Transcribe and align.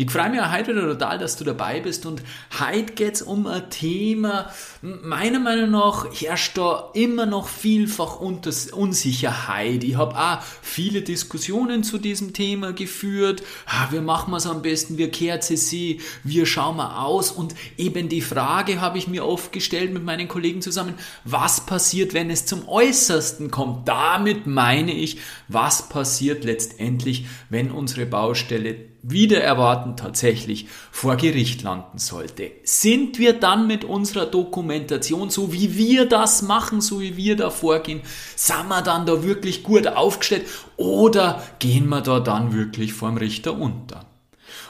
Ich 0.00 0.12
freue 0.12 0.30
mich 0.30 0.40
heute 0.40 0.76
wieder 0.76 0.82
total, 0.82 1.18
dass 1.18 1.34
du 1.34 1.42
dabei 1.42 1.80
bist 1.80 2.06
und 2.06 2.22
heute 2.60 2.92
geht 2.92 3.14
es 3.14 3.22
um 3.22 3.48
ein 3.48 3.68
Thema, 3.68 4.48
meiner 4.80 5.40
Meinung 5.40 5.72
nach 5.72 6.06
herrscht 6.14 6.56
da 6.56 6.90
immer 6.94 7.26
noch 7.26 7.48
vielfach 7.48 8.20
Unsicherheit. 8.20 9.82
Ich 9.82 9.96
habe 9.96 10.16
auch 10.16 10.38
viele 10.62 11.02
Diskussionen 11.02 11.82
zu 11.82 11.98
diesem 11.98 12.32
Thema 12.32 12.72
geführt. 12.72 13.42
Ah, 13.66 13.88
wie 13.90 13.98
machen 13.98 14.30
wir 14.30 14.36
es 14.36 14.46
am 14.46 14.62
besten? 14.62 14.98
Wie 14.98 15.08
kehrt 15.08 15.42
sie? 15.42 16.00
Wie 16.22 16.46
schauen 16.46 16.76
wir 16.76 17.02
aus? 17.02 17.32
Und 17.32 17.56
eben 17.76 18.08
die 18.08 18.22
Frage 18.22 18.80
habe 18.80 18.98
ich 18.98 19.08
mir 19.08 19.26
oft 19.26 19.50
gestellt 19.50 19.92
mit 19.92 20.04
meinen 20.04 20.28
Kollegen 20.28 20.62
zusammen, 20.62 20.94
was 21.24 21.66
passiert, 21.66 22.14
wenn 22.14 22.30
es 22.30 22.46
zum 22.46 22.68
Äußersten 22.68 23.50
kommt? 23.50 23.88
Damit 23.88 24.46
meine 24.46 24.92
ich, 24.92 25.18
was 25.48 25.88
passiert 25.88 26.44
letztendlich, 26.44 27.26
wenn 27.50 27.72
unsere 27.72 28.06
Baustelle 28.06 28.87
wieder 29.02 29.40
erwarten 29.40 29.96
tatsächlich 29.96 30.66
vor 30.90 31.16
Gericht 31.16 31.62
landen 31.62 31.98
sollte. 31.98 32.50
Sind 32.64 33.18
wir 33.18 33.32
dann 33.32 33.66
mit 33.66 33.84
unserer 33.84 34.26
Dokumentation, 34.26 35.30
so 35.30 35.52
wie 35.52 35.76
wir 35.76 36.06
das 36.06 36.42
machen, 36.42 36.80
so 36.80 37.00
wie 37.00 37.16
wir 37.16 37.36
da 37.36 37.50
vorgehen, 37.50 38.02
sind 38.36 38.68
wir 38.68 38.82
dann 38.82 39.06
da 39.06 39.22
wirklich 39.22 39.62
gut 39.62 39.86
aufgestellt 39.86 40.46
oder 40.76 41.42
gehen 41.58 41.88
wir 41.88 42.00
da 42.00 42.20
dann 42.20 42.52
wirklich 42.52 42.92
vorm 42.92 43.16
Richter 43.16 43.58
unter? 43.58 44.07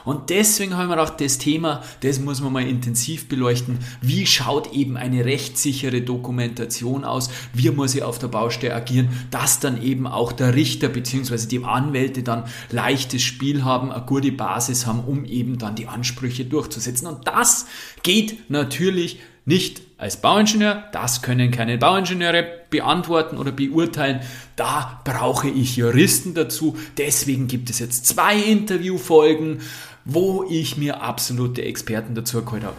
Und 0.05 0.29
deswegen 0.29 0.77
haben 0.77 0.89
wir 0.89 1.01
auch 1.01 1.09
das 1.09 1.37
Thema, 1.37 1.83
das 2.01 2.19
muss 2.19 2.41
man 2.41 2.53
mal 2.53 2.67
intensiv 2.67 3.27
beleuchten. 3.27 3.79
Wie 4.01 4.25
schaut 4.25 4.73
eben 4.73 4.97
eine 4.97 5.25
rechtssichere 5.25 6.01
Dokumentation 6.01 7.03
aus? 7.03 7.29
Wie 7.53 7.69
muss 7.71 7.95
ich 7.95 8.03
auf 8.03 8.19
der 8.19 8.27
Baustelle 8.27 8.75
agieren, 8.75 9.09
dass 9.31 9.59
dann 9.59 9.81
eben 9.81 10.07
auch 10.07 10.31
der 10.31 10.55
Richter 10.55 10.89
bzw. 10.89 11.47
die 11.47 11.63
Anwälte 11.63 12.23
dann 12.23 12.45
leichtes 12.71 13.21
Spiel 13.21 13.63
haben, 13.63 13.91
eine 13.91 14.05
gute 14.05 14.31
Basis 14.31 14.85
haben, 14.85 15.01
um 15.05 15.25
eben 15.25 15.57
dann 15.57 15.75
die 15.75 15.87
Ansprüche 15.87 16.45
durchzusetzen. 16.45 17.07
Und 17.07 17.27
das 17.27 17.67
geht 18.03 18.49
natürlich 18.49 19.19
nicht 19.45 19.81
als 19.97 20.21
Bauingenieur, 20.21 20.83
das 20.93 21.21
können 21.21 21.51
keine 21.51 21.77
Bauingenieure 21.77 22.45
beantworten 22.69 23.37
oder 23.37 23.51
beurteilen. 23.51 24.21
Da 24.55 25.01
brauche 25.03 25.49
ich 25.49 25.75
Juristen 25.75 26.33
dazu. 26.33 26.77
Deswegen 26.97 27.47
gibt 27.47 27.69
es 27.69 27.79
jetzt 27.79 28.05
zwei 28.05 28.37
Interviewfolgen, 28.37 29.59
wo 30.11 30.45
ich 30.49 30.77
mir 30.77 31.01
absolute 31.01 31.63
Experten 31.63 32.15
dazu 32.15 32.43
geholt 32.43 32.63
habe. 32.63 32.75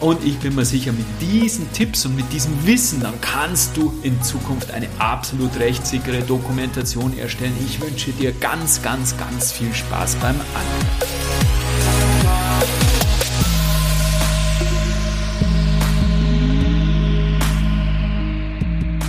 Und 0.00 0.24
ich 0.24 0.36
bin 0.38 0.56
mir 0.56 0.64
sicher, 0.64 0.90
mit 0.90 1.06
diesen 1.20 1.72
Tipps 1.72 2.04
und 2.06 2.16
mit 2.16 2.32
diesem 2.32 2.66
Wissen, 2.66 3.00
dann 3.00 3.14
kannst 3.20 3.76
du 3.76 3.92
in 4.02 4.20
Zukunft 4.20 4.72
eine 4.72 4.88
absolut 4.98 5.56
rechtssichere 5.60 6.22
Dokumentation 6.22 7.16
erstellen. 7.16 7.54
Ich 7.64 7.80
wünsche 7.80 8.10
dir 8.10 8.32
ganz, 8.32 8.82
ganz, 8.82 9.16
ganz 9.16 9.52
viel 9.52 9.72
Spaß 9.72 10.16
beim 10.16 10.34
Anhören. 10.34 11.22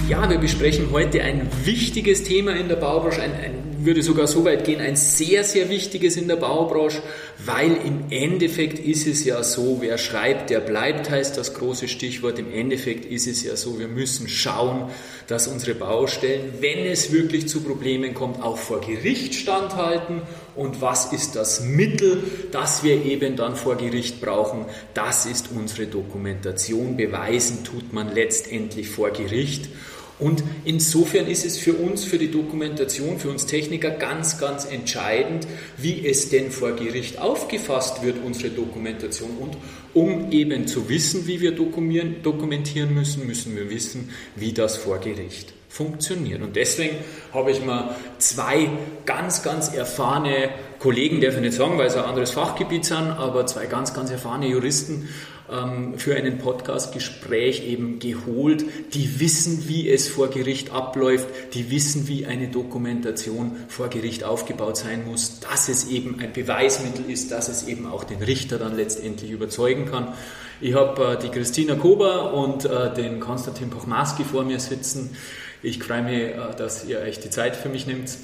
Ja, 0.07 0.29
wir 0.29 0.37
besprechen 0.37 0.91
heute 0.91 1.23
ein 1.23 1.49
wichtiges 1.63 2.21
Thema 2.23 2.51
in 2.51 2.67
der 2.67 2.75
Baubranche, 2.75 3.23
ein, 3.23 3.33
ein 3.33 3.72
würde 3.85 4.03
sogar 4.03 4.27
so 4.27 4.45
weit 4.45 4.65
gehen, 4.65 4.81
ein 4.81 4.95
sehr, 4.95 5.43
sehr 5.43 5.69
wichtiges 5.69 6.17
in 6.17 6.27
der 6.27 6.35
Baubranche, 6.35 7.01
weil 7.45 7.71
im 7.85 8.05
Endeffekt 8.09 8.79
ist 8.79 9.07
es 9.07 9.25
ja 9.25 9.43
so, 9.43 9.77
wer 9.81 9.97
schreibt, 9.97 10.49
der 10.49 10.59
bleibt, 10.59 11.09
heißt 11.09 11.37
das 11.37 11.53
große 11.53 11.87
Stichwort. 11.87 12.39
Im 12.39 12.51
Endeffekt 12.53 13.05
ist 13.05 13.27
es 13.27 13.43
ja 13.43 13.55
so, 13.55 13.79
wir 13.79 13.87
müssen 13.87 14.27
schauen, 14.27 14.89
dass 15.27 15.47
unsere 15.47 15.75
Baustellen, 15.75 16.53
wenn 16.59 16.85
es 16.85 17.11
wirklich 17.11 17.47
zu 17.47 17.61
Problemen 17.61 18.13
kommt, 18.13 18.41
auch 18.41 18.57
vor 18.57 18.81
Gericht 18.81 19.35
standhalten. 19.35 20.21
Und 20.55 20.81
was 20.81 21.11
ist 21.11 21.35
das 21.35 21.61
Mittel, 21.61 22.23
das 22.51 22.83
wir 22.83 23.03
eben 23.05 23.35
dann 23.35 23.55
vor 23.55 23.75
Gericht 23.75 24.21
brauchen? 24.21 24.65
Das 24.93 25.25
ist 25.25 25.49
unsere 25.55 25.87
Dokumentation. 25.87 26.95
Beweisen 26.97 27.63
tut 27.63 27.91
man 27.93 28.13
letztendlich 28.13 28.89
vor 28.89 29.11
Gericht. 29.11 29.69
Und 30.19 30.43
insofern 30.63 31.27
ist 31.27 31.45
es 31.45 31.57
für 31.57 31.73
uns, 31.73 32.03
für 32.03 32.17
die 32.17 32.29
Dokumentation, 32.29 33.19
für 33.19 33.29
uns 33.29 33.45
Techniker 33.45 33.89
ganz, 33.89 34.37
ganz 34.39 34.65
entscheidend, 34.65 35.47
wie 35.77 36.05
es 36.07 36.29
denn 36.29 36.51
vor 36.51 36.73
Gericht 36.73 37.19
aufgefasst 37.19 38.03
wird, 38.03 38.17
unsere 38.23 38.49
Dokumentation. 38.49 39.31
Und 39.39 39.57
um 39.93 40.31
eben 40.31 40.67
zu 40.67 40.87
wissen, 40.87 41.27
wie 41.27 41.41
wir 41.41 41.51
dokumentieren 41.55 42.93
müssen, 42.93 43.25
müssen 43.25 43.55
wir 43.55 43.69
wissen, 43.69 44.09
wie 44.35 44.53
das 44.53 44.77
vor 44.77 44.99
Gericht 44.99 45.53
funktioniert. 45.73 46.43
Und 46.43 46.55
deswegen 46.55 46.97
habe 47.33 47.49
ich 47.49 47.65
mal 47.65 47.95
zwei 48.19 48.69
ganz, 49.05 49.41
ganz 49.41 49.73
erfahrene 49.73 50.49
Kollegen, 50.77 51.19
darf 51.19 51.33
ich 51.33 51.41
nicht 51.41 51.55
sagen, 51.55 51.79
weil 51.79 51.87
es 51.87 51.95
ein 51.95 52.03
anderes 52.03 52.29
Fachgebiet 52.29 52.85
sind, 52.85 53.09
aber 53.09 53.47
zwei 53.47 53.65
ganz, 53.65 53.93
ganz 53.95 54.11
erfahrene 54.11 54.47
Juristen 54.47 55.09
ähm, 55.51 55.97
für 55.97 56.15
einen 56.15 56.37
Podcastgespräch 56.37 57.67
eben 57.67 57.99
geholt, 57.99 58.65
die 58.93 59.19
wissen, 59.19 59.67
wie 59.67 59.89
es 59.89 60.07
vor 60.07 60.29
Gericht 60.29 60.71
abläuft, 60.71 61.27
die 61.53 61.69
wissen, 61.69 62.07
wie 62.07 62.25
eine 62.25 62.47
Dokumentation 62.47 63.57
vor 63.67 63.89
Gericht 63.89 64.23
aufgebaut 64.23 64.77
sein 64.77 65.05
muss, 65.05 65.39
dass 65.39 65.69
es 65.69 65.89
eben 65.89 66.19
ein 66.19 66.33
Beweismittel 66.33 67.09
ist, 67.09 67.31
dass 67.31 67.49
es 67.49 67.67
eben 67.67 67.87
auch 67.87 68.03
den 68.03 68.21
Richter 68.21 68.57
dann 68.57 68.75
letztendlich 68.75 69.31
überzeugen 69.31 69.85
kann. 69.85 70.13
Ich 70.61 70.75
habe 70.75 71.13
äh, 71.13 71.19
die 71.19 71.29
Christina 71.29 71.75
Kober 71.75 72.33
und 72.33 72.65
äh, 72.65 72.93
den 72.93 73.19
Konstantin 73.19 73.69
Pochmaski 73.69 74.23
vor 74.23 74.43
mir 74.43 74.59
sitzen. 74.59 75.15
Ich 75.61 75.83
freue 75.83 76.03
mich, 76.03 76.21
äh, 76.21 76.37
dass 76.57 76.85
ihr 76.85 76.99
euch 76.99 77.19
die 77.19 77.29
Zeit 77.29 77.55
für 77.55 77.69
mich 77.69 77.85
nehmt. 77.85 78.17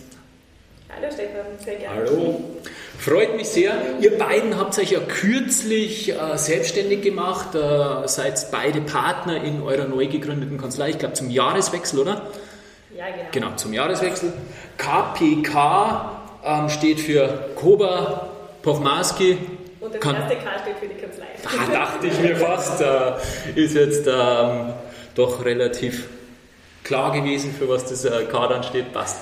Hallo 0.89 1.11
Stefan, 1.13 1.45
sehr 1.63 1.75
gerne. 1.75 1.99
Hallo. 1.99 2.43
Freut 2.99 3.37
mich 3.37 3.47
sehr. 3.47 3.71
Ihr 4.01 4.17
beiden 4.17 4.57
habt 4.57 4.77
euch 4.77 4.91
ja 4.91 4.99
kürzlich 4.99 6.11
äh, 6.11 6.37
selbstständig 6.37 7.01
gemacht, 7.01 7.55
äh, 7.55 8.05
seid 8.07 8.51
beide 8.51 8.81
Partner 8.81 9.41
in 9.41 9.61
eurer 9.61 9.85
neu 9.85 10.07
gegründeten 10.07 10.57
Kanzlei, 10.57 10.89
ich 10.89 10.99
glaube 10.99 11.13
zum 11.13 11.29
Jahreswechsel, 11.29 11.99
oder? 11.99 12.23
Ja, 12.97 13.05
genau. 13.05 13.29
Genau, 13.31 13.55
zum 13.55 13.71
Jahreswechsel. 13.71 14.33
KPK 14.77 16.21
ähm, 16.43 16.69
steht 16.69 16.99
für 16.99 17.49
Koba 17.55 18.31
Pochmaski. 18.61 19.37
Und 19.79 19.93
das 19.93 20.01
Kan 20.01 20.15
erste 20.15 20.35
K 20.35 20.59
steht 20.61 20.77
für 20.77 20.87
die 20.93 21.01
Kanzlei. 21.01 21.27
Da 21.41 21.71
dachte 21.71 22.07
ich 22.07 22.19
mir 22.19 22.35
fast, 22.35 22.81
äh, 22.81 23.13
ist 23.55 23.75
jetzt 23.75 24.07
ähm, 24.07 24.73
doch 25.15 25.45
relativ 25.45 26.09
klar 26.83 27.13
gewesen, 27.13 27.55
für 27.57 27.69
was 27.69 27.85
das 27.85 28.03
äh, 28.03 28.25
K 28.25 28.47
dann 28.47 28.63
steht, 28.63 28.91
passt. 28.91 29.21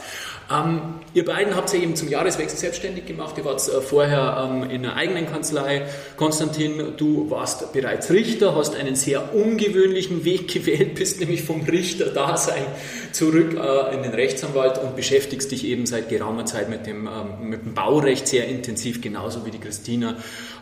Ähm, 0.49 1.01
ihr 1.13 1.25
beiden 1.25 1.55
habt 1.55 1.73
euch 1.73 1.81
eben 1.81 1.95
zum 1.95 2.07
Jahreswechsel 2.07 2.57
selbstständig 2.57 3.05
gemacht. 3.05 3.37
Ihr 3.37 3.43
wart 3.43 3.67
äh, 3.67 3.81
vorher 3.81 4.49
ähm, 4.49 4.69
in 4.69 4.85
einer 4.85 4.95
eigenen 4.95 5.25
Kanzlei. 5.25 5.85
Konstantin, 6.15 6.93
du 6.95 7.29
warst 7.29 7.73
bereits 7.73 8.09
Richter, 8.11 8.55
hast 8.55 8.75
einen 8.75 8.95
sehr 8.95 9.33
ungewöhnlichen 9.35 10.23
Weg 10.23 10.47
gewählt, 10.53 10.95
bist 10.95 11.19
nämlich 11.19 11.43
vom 11.43 11.63
Richter-Dasein 11.63 12.63
zurück 13.11 13.55
äh, 13.55 13.95
in 13.95 14.03
den 14.03 14.13
Rechtsanwalt 14.13 14.77
und 14.77 14.95
beschäftigst 14.95 15.51
dich 15.51 15.65
eben 15.65 15.85
seit 15.85 16.07
geraumer 16.07 16.45
Zeit 16.45 16.69
mit 16.69 16.85
dem, 16.85 17.07
ähm, 17.07 17.49
mit 17.49 17.65
dem 17.65 17.73
Baurecht 17.73 18.27
sehr 18.27 18.47
intensiv, 18.47 19.01
genauso 19.01 19.45
wie 19.45 19.51
die 19.51 19.59
Christina 19.59 20.15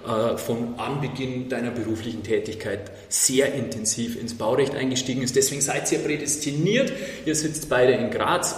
äh, 0.07 0.37
von 0.37 0.79
Anbeginn 0.79 1.47
deiner 1.47 1.69
beruflichen 1.69 2.23
Tätigkeit 2.23 2.91
sehr 3.09 3.53
intensiv 3.53 4.19
ins 4.19 4.35
Baurecht 4.35 4.73
eingestiegen 4.73 5.21
ist. 5.21 5.35
Deswegen 5.35 5.61
seid 5.61 5.91
ihr 5.91 5.99
prädestiniert. 5.99 6.91
Ihr 7.25 7.35
sitzt 7.35 7.69
beide 7.69 7.93
in 7.93 8.09
Graz 8.09 8.55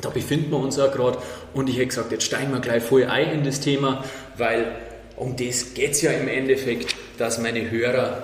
da 0.00 0.10
befinden 0.10 0.50
wir 0.50 0.58
uns 0.58 0.78
auch 0.78 0.92
gerade 0.92 1.18
und 1.54 1.68
ich 1.68 1.76
hätte 1.76 1.88
gesagt, 1.88 2.12
jetzt 2.12 2.24
steigen 2.24 2.52
wir 2.52 2.60
gleich 2.60 2.82
voll 2.82 3.04
ein 3.04 3.30
in 3.32 3.44
das 3.44 3.60
Thema, 3.60 4.04
weil 4.36 4.76
um 5.16 5.36
das 5.36 5.74
geht 5.74 5.92
es 5.92 6.02
ja 6.02 6.10
im 6.12 6.28
Endeffekt, 6.28 6.96
dass 7.18 7.38
meine 7.38 7.70
Hörer 7.70 8.22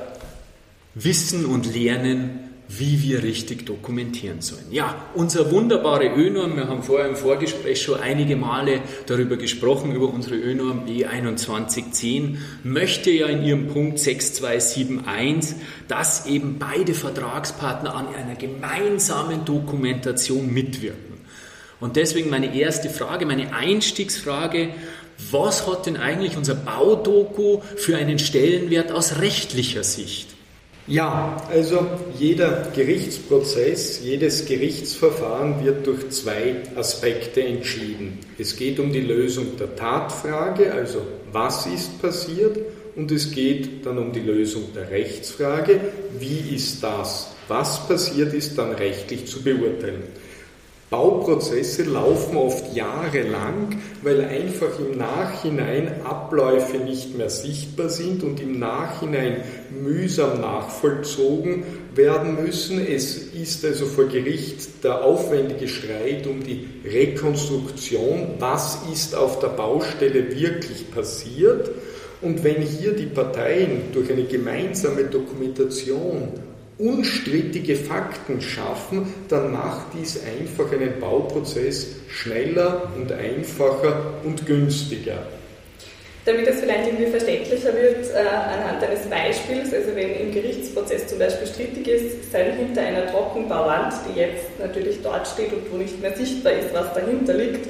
wissen 0.94 1.46
und 1.46 1.72
lernen, 1.72 2.50
wie 2.72 3.02
wir 3.02 3.24
richtig 3.24 3.66
dokumentieren 3.66 4.42
sollen. 4.42 4.66
Ja, 4.70 4.94
unser 5.14 5.50
wunderbare 5.50 6.06
ÖNorm, 6.06 6.54
wir 6.56 6.68
haben 6.68 6.84
vorher 6.84 7.08
im 7.08 7.16
Vorgespräch 7.16 7.82
schon 7.82 7.98
einige 7.98 8.36
Male 8.36 8.80
darüber 9.06 9.36
gesprochen, 9.36 9.92
über 9.92 10.08
unsere 10.08 10.36
ÖNorm 10.36 10.86
B2110, 10.86 12.36
möchte 12.62 13.10
ja 13.10 13.26
in 13.26 13.42
ihrem 13.42 13.66
Punkt 13.68 13.98
6271, 13.98 15.56
dass 15.88 16.26
eben 16.26 16.58
beide 16.60 16.94
Vertragspartner 16.94 17.92
an 17.92 18.14
einer 18.14 18.36
gemeinsamen 18.36 19.44
Dokumentation 19.44 20.52
mitwirken. 20.52 21.09
Und 21.80 21.96
deswegen 21.96 22.30
meine 22.30 22.54
erste 22.54 22.90
Frage, 22.90 23.26
meine 23.26 23.54
Einstiegsfrage, 23.54 24.68
was 25.30 25.66
hat 25.66 25.86
denn 25.86 25.96
eigentlich 25.96 26.36
unser 26.36 26.54
Baudoku 26.54 27.60
für 27.76 27.96
einen 27.96 28.18
Stellenwert 28.18 28.92
aus 28.92 29.18
rechtlicher 29.20 29.84
Sicht? 29.84 30.28
Ja, 30.86 31.36
also 31.50 31.86
jeder 32.18 32.68
Gerichtsprozess, 32.74 34.00
jedes 34.02 34.46
Gerichtsverfahren 34.46 35.64
wird 35.64 35.86
durch 35.86 36.10
zwei 36.10 36.56
Aspekte 36.74 37.44
entschieden. 37.44 38.18
Es 38.38 38.56
geht 38.56 38.80
um 38.80 38.92
die 38.92 39.00
Lösung 39.00 39.56
der 39.56 39.76
Tatfrage, 39.76 40.72
also 40.72 41.02
was 41.30 41.66
ist 41.66 42.02
passiert 42.02 42.58
und 42.96 43.12
es 43.12 43.30
geht 43.30 43.86
dann 43.86 43.98
um 43.98 44.12
die 44.12 44.20
Lösung 44.20 44.64
der 44.74 44.90
Rechtsfrage, 44.90 45.80
wie 46.18 46.56
ist 46.56 46.82
das, 46.82 47.36
was 47.46 47.86
passiert 47.86 48.34
ist, 48.34 48.58
dann 48.58 48.72
rechtlich 48.72 49.26
zu 49.26 49.42
beurteilen. 49.42 50.02
Bauprozesse 50.90 51.84
laufen 51.84 52.36
oft 52.36 52.74
jahrelang, 52.74 53.78
weil 54.02 54.24
einfach 54.24 54.76
im 54.80 54.98
Nachhinein 54.98 56.02
Abläufe 56.02 56.78
nicht 56.78 57.16
mehr 57.16 57.30
sichtbar 57.30 57.88
sind 57.88 58.24
und 58.24 58.40
im 58.40 58.58
Nachhinein 58.58 59.36
mühsam 59.70 60.40
nachvollzogen 60.40 61.62
werden 61.94 62.42
müssen. 62.42 62.84
Es 62.84 63.14
ist 63.16 63.64
also 63.64 63.86
vor 63.86 64.06
Gericht 64.06 64.82
der 64.82 65.04
aufwendige 65.04 65.68
Streit 65.68 66.26
um 66.26 66.42
die 66.42 66.66
Rekonstruktion, 66.84 68.34
was 68.40 68.80
ist 68.92 69.14
auf 69.14 69.38
der 69.38 69.48
Baustelle 69.48 70.34
wirklich 70.34 70.90
passiert. 70.90 71.70
Und 72.20 72.42
wenn 72.42 72.62
hier 72.62 72.94
die 72.94 73.06
Parteien 73.06 73.92
durch 73.92 74.10
eine 74.10 74.24
gemeinsame 74.24 75.04
Dokumentation 75.04 76.32
unstrittige 76.80 77.76
Fakten 77.76 78.40
schaffen, 78.40 79.14
dann 79.28 79.52
macht 79.52 79.88
dies 79.98 80.18
einfach 80.24 80.72
einen 80.72 80.98
Bauprozess 80.98 81.96
schneller 82.08 82.90
und 82.96 83.12
einfacher 83.12 84.14
und 84.24 84.46
günstiger. 84.46 85.18
Damit 86.24 86.46
es 86.46 86.60
vielleicht 86.60 86.86
irgendwie 86.86 87.06
verständlicher 87.06 87.72
wird, 87.74 88.10
äh, 88.14 88.18
anhand 88.18 88.82
eines 88.82 89.06
Beispiels, 89.06 89.72
also 89.72 89.94
wenn 89.94 90.14
im 90.16 90.32
Gerichtsprozess 90.32 91.06
zum 91.06 91.18
Beispiel 91.18 91.46
strittig 91.46 91.88
ist, 91.88 92.30
sein 92.30 92.56
hinter 92.56 92.82
einer 92.82 93.06
Trockenbauwand, 93.10 93.94
die 94.08 94.20
jetzt 94.20 94.58
natürlich 94.58 94.98
dort 95.02 95.26
steht 95.26 95.52
und 95.52 95.72
wo 95.72 95.76
nicht 95.76 96.00
mehr 96.00 96.14
sichtbar 96.14 96.52
ist, 96.52 96.74
was 96.74 96.92
dahinter 96.92 97.34
liegt, 97.34 97.66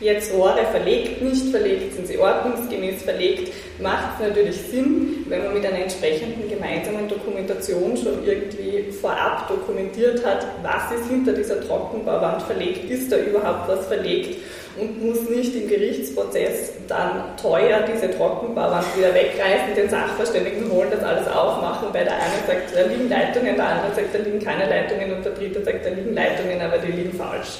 jetzt 0.00 0.32
Rohre 0.32 0.64
verlegt, 0.70 1.22
nicht 1.22 1.48
verlegt, 1.50 1.94
sind 1.94 2.06
sie 2.06 2.18
ordnungsgemäß 2.18 3.02
verlegt, 3.02 3.52
macht 3.80 4.14
es 4.14 4.28
natürlich 4.28 4.56
Sinn, 4.56 5.24
wenn 5.28 5.44
man 5.44 5.54
mit 5.54 5.64
einer 5.64 5.80
entsprechenden 5.80 6.48
gemeinsamen 6.48 7.08
Dokumentation 7.08 7.96
schon 7.96 8.24
irgendwie 8.26 8.90
vorab 8.92 9.48
dokumentiert 9.48 10.24
hat, 10.24 10.46
was 10.62 10.98
ist 10.98 11.08
hinter 11.08 11.32
dieser 11.32 11.60
Trockenbauwand 11.60 12.42
verlegt, 12.42 12.90
ist 12.90 13.10
da 13.10 13.16
überhaupt 13.18 13.68
was 13.68 13.86
verlegt 13.86 14.38
und 14.76 15.04
muss 15.04 15.28
nicht 15.30 15.54
im 15.54 15.68
Gerichtsprozess 15.68 16.72
dann 16.88 17.36
teuer 17.40 17.84
diese 17.86 18.10
Trockenbauwand 18.10 18.84
wieder 18.96 19.14
wegreißen, 19.14 19.74
den 19.76 19.88
Sachverständigen 19.88 20.70
holen, 20.70 20.88
das 20.90 21.02
alles 21.02 21.28
aufmachen, 21.28 21.88
weil 21.92 22.04
der 22.04 22.14
eine 22.14 22.42
sagt, 22.46 22.74
da 22.74 22.82
liegen 22.82 23.08
Leitungen, 23.08 23.54
der 23.54 23.66
andere 23.66 23.94
sagt, 23.94 24.14
da 24.14 24.18
liegen 24.18 24.40
keine 24.40 24.68
Leitungen 24.68 25.12
und 25.12 25.24
der 25.24 25.32
dritte 25.32 25.62
sagt, 25.62 25.86
da 25.86 25.90
liegen 25.90 26.14
Leitungen, 26.14 26.60
aber 26.60 26.78
die 26.78 26.92
liegen 26.92 27.16
falsch. 27.16 27.58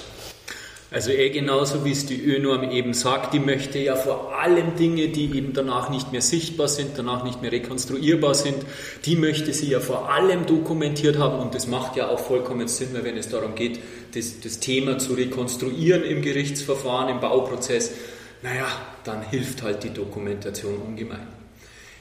Also 0.90 1.10
eh 1.10 1.30
genauso 1.30 1.84
wie 1.84 1.90
es 1.90 2.06
die 2.06 2.22
ÖNorm 2.22 2.70
eben 2.70 2.94
sagt, 2.94 3.34
die 3.34 3.40
möchte 3.40 3.78
ja 3.78 3.96
vor 3.96 4.38
allem 4.38 4.76
Dinge, 4.76 5.08
die 5.08 5.24
eben 5.36 5.52
danach 5.52 5.90
nicht 5.90 6.12
mehr 6.12 6.20
sichtbar 6.20 6.68
sind, 6.68 6.90
danach 6.96 7.24
nicht 7.24 7.42
mehr 7.42 7.50
rekonstruierbar 7.50 8.34
sind, 8.34 8.58
die 9.04 9.16
möchte 9.16 9.52
sie 9.52 9.70
ja 9.70 9.80
vor 9.80 10.10
allem 10.10 10.46
dokumentiert 10.46 11.18
haben 11.18 11.40
und 11.40 11.54
das 11.54 11.66
macht 11.66 11.96
ja 11.96 12.08
auch 12.08 12.20
vollkommen 12.20 12.68
Sinn, 12.68 12.90
weil 12.92 13.04
wenn 13.04 13.16
es 13.16 13.28
darum 13.28 13.54
geht, 13.54 13.80
das, 14.14 14.40
das 14.40 14.60
Thema 14.60 14.98
zu 14.98 15.14
rekonstruieren 15.14 16.04
im 16.04 16.22
Gerichtsverfahren, 16.22 17.08
im 17.08 17.20
Bauprozess, 17.20 17.90
naja, 18.42 18.66
dann 19.04 19.22
hilft 19.28 19.62
halt 19.62 19.82
die 19.82 19.90
Dokumentation 19.90 20.76
ungemein. 20.76 21.26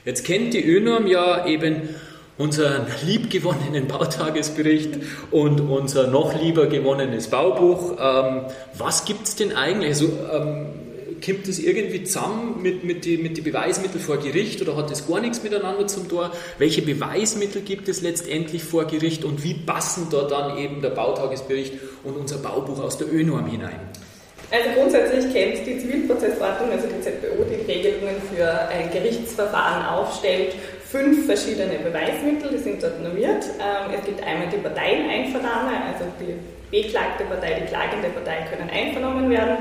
Jetzt 0.04 0.24
kennt 0.24 0.52
die 0.52 0.62
ÖNorm 0.62 1.06
ja 1.06 1.46
eben 1.46 1.88
unseren 2.36 2.86
liebgewonnenen 3.06 3.86
Bautagesbericht 3.86 4.98
und 5.30 5.60
unser 5.60 6.08
noch 6.08 6.40
lieber 6.40 6.66
gewonnenes 6.66 7.28
Baubuch. 7.28 7.96
Ähm, 8.00 8.42
was 8.76 9.04
gibt 9.04 9.28
es 9.28 9.36
denn 9.36 9.52
eigentlich? 9.52 9.90
Also, 9.90 10.10
ähm, 10.32 10.66
kommt 11.24 11.48
das 11.48 11.58
irgendwie 11.58 12.04
zusammen 12.04 12.60
mit, 12.60 12.84
mit 12.84 13.04
den 13.04 13.22
mit 13.22 13.36
die 13.36 13.40
Beweismitteln 13.40 14.00
vor 14.00 14.18
Gericht 14.18 14.60
oder 14.60 14.76
hat 14.76 14.90
das 14.90 15.06
gar 15.06 15.20
nichts 15.20 15.42
miteinander 15.42 15.86
zum 15.86 16.08
Tor? 16.08 16.30
Welche 16.58 16.82
Beweismittel 16.82 17.62
gibt 17.62 17.88
es 17.88 18.02
letztendlich 18.02 18.62
vor 18.62 18.84
Gericht 18.84 19.24
und 19.24 19.42
wie 19.42 19.54
passen 19.54 20.08
da 20.10 20.22
dann 20.22 20.58
eben 20.58 20.82
der 20.82 20.90
Bautagesbericht 20.90 21.74
und 22.02 22.16
unser 22.16 22.38
Baubuch 22.38 22.82
aus 22.82 22.98
der 22.98 23.12
ÖNorm 23.12 23.46
hinein? 23.46 23.80
Also 24.50 24.70
grundsätzlich 24.76 25.32
kennt 25.32 25.66
die 25.66 25.78
Zivilprozessordnung, 25.78 26.70
also 26.70 26.86
die 26.86 27.00
ZBO, 27.00 27.44
die 27.44 27.72
Regelungen 27.72 28.16
für 28.32 28.48
ein 28.68 28.90
Gerichtsverfahren 28.92 29.86
aufstellt 29.86 30.54
fünf 30.90 31.26
verschiedene 31.26 31.78
Beweismittel, 31.78 32.50
die 32.52 32.58
sind 32.58 32.82
dort 32.82 33.02
normiert. 33.02 33.44
Ähm, 33.58 33.94
es 33.98 34.04
gibt 34.04 34.22
einmal 34.22 34.48
die 34.48 34.58
Parteieneinvernahme, 34.58 35.72
also 35.92 36.04
die 36.20 36.36
beklagte 36.70 37.24
Partei, 37.24 37.60
die 37.60 37.66
klagende 37.66 38.08
Partei 38.08 38.46
können 38.50 38.70
einvernommen 38.70 39.30
werden. 39.30 39.58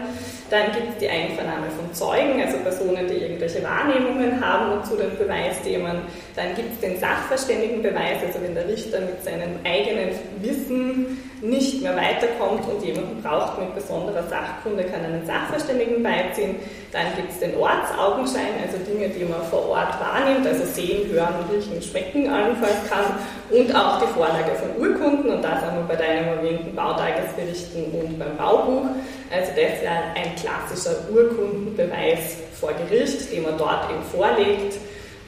Dann 0.53 0.71
gibt 0.71 0.87
es 0.91 0.97
die 0.99 1.09
Einvernahme 1.09 1.65
von 1.75 1.91
Zeugen, 1.95 2.39
also 2.39 2.57
Personen, 2.59 3.07
die 3.07 3.25
irgendwelche 3.25 3.63
Wahrnehmungen 3.63 4.39
haben 4.39 4.73
und 4.73 4.85
zu 4.85 4.95
den 4.95 5.17
Beweisthemen. 5.17 6.03
Dann 6.35 6.53
gibt 6.53 6.73
es 6.73 6.79
den 6.79 6.99
Sachverständigenbeweis, 6.99 8.21
also 8.23 8.39
wenn 8.39 8.53
der 8.53 8.67
Richter 8.67 8.99
mit 8.99 9.23
seinem 9.23 9.57
eigenen 9.65 10.09
Wissen 10.43 11.17
nicht 11.41 11.81
mehr 11.81 11.97
weiterkommt 11.97 12.69
und 12.69 12.85
jemanden 12.85 13.23
braucht 13.23 13.57
mit 13.57 13.73
besonderer 13.73 14.21
Sachkunde, 14.29 14.83
kann 14.83 15.03
einen 15.03 15.25
Sachverständigen 15.25 16.03
beiziehen. 16.03 16.57
Dann 16.91 17.07
gibt 17.15 17.31
es 17.31 17.39
den 17.39 17.57
Ortsaugenschein, 17.57 18.61
also 18.61 18.77
Dinge, 18.85 19.09
die 19.09 19.25
man 19.25 19.41
vor 19.49 19.69
Ort 19.69 19.97
wahrnimmt, 19.99 20.45
also 20.45 20.65
sehen, 20.65 21.09
hören, 21.11 21.33
riechen, 21.51 21.81
schmecken 21.81 22.29
allenfalls 22.29 22.77
kann. 22.87 23.17
Und 23.49 23.75
auch 23.75 23.99
die 23.99 24.07
Vorlage 24.13 24.51
von 24.53 24.69
Urkunden 24.79 25.31
und 25.31 25.41
das 25.43 25.61
haben 25.61 25.77
wir 25.77 25.87
bei 25.87 25.95
deinem 25.95 26.37
erwähnten 26.37 26.75
Bautagesberichten 26.75 27.85
und 27.91 28.19
beim 28.19 28.37
Baubuch. 28.37 28.85
Also 29.33 29.49
das 29.49 29.81
wäre 29.81 30.13
ein 30.13 30.35
klassischer 30.35 31.09
Urkundenbeweis 31.11 32.37
vor 32.59 32.71
Gericht, 32.73 33.31
den 33.31 33.41
man 33.41 33.57
dort 33.57 33.89
eben 33.89 34.03
vorlegt. 34.03 34.77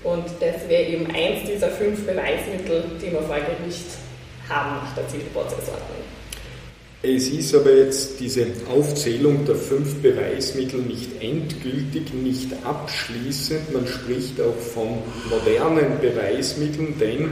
Und 0.03 0.25
das 0.39 0.69
wäre 0.69 0.83
eben 0.83 1.07
eins 1.07 1.49
dieser 1.49 1.69
fünf 1.69 2.05
Beweismittel, 2.05 2.83
die 3.01 3.11
wir 3.11 3.21
vor 3.23 3.37
Gericht 3.37 3.87
haben 4.47 4.75
nach 4.75 4.93
der 4.93 5.07
Zivilprozessordnung. 5.07 6.05
Es 7.01 7.27
ist 7.29 7.55
aber 7.55 7.71
jetzt 7.71 8.19
diese 8.19 8.45
Aufzählung 8.71 9.43
der 9.45 9.55
fünf 9.55 9.95
Beweismittel 9.95 10.81
nicht 10.81 11.19
endgültig, 11.19 12.13
nicht 12.13 12.49
abschließend. 12.63 13.73
Man 13.73 13.87
spricht 13.87 14.39
auch 14.39 14.55
von 14.55 14.99
modernen 15.31 15.99
Beweismitteln, 15.99 16.95
denn 16.99 17.29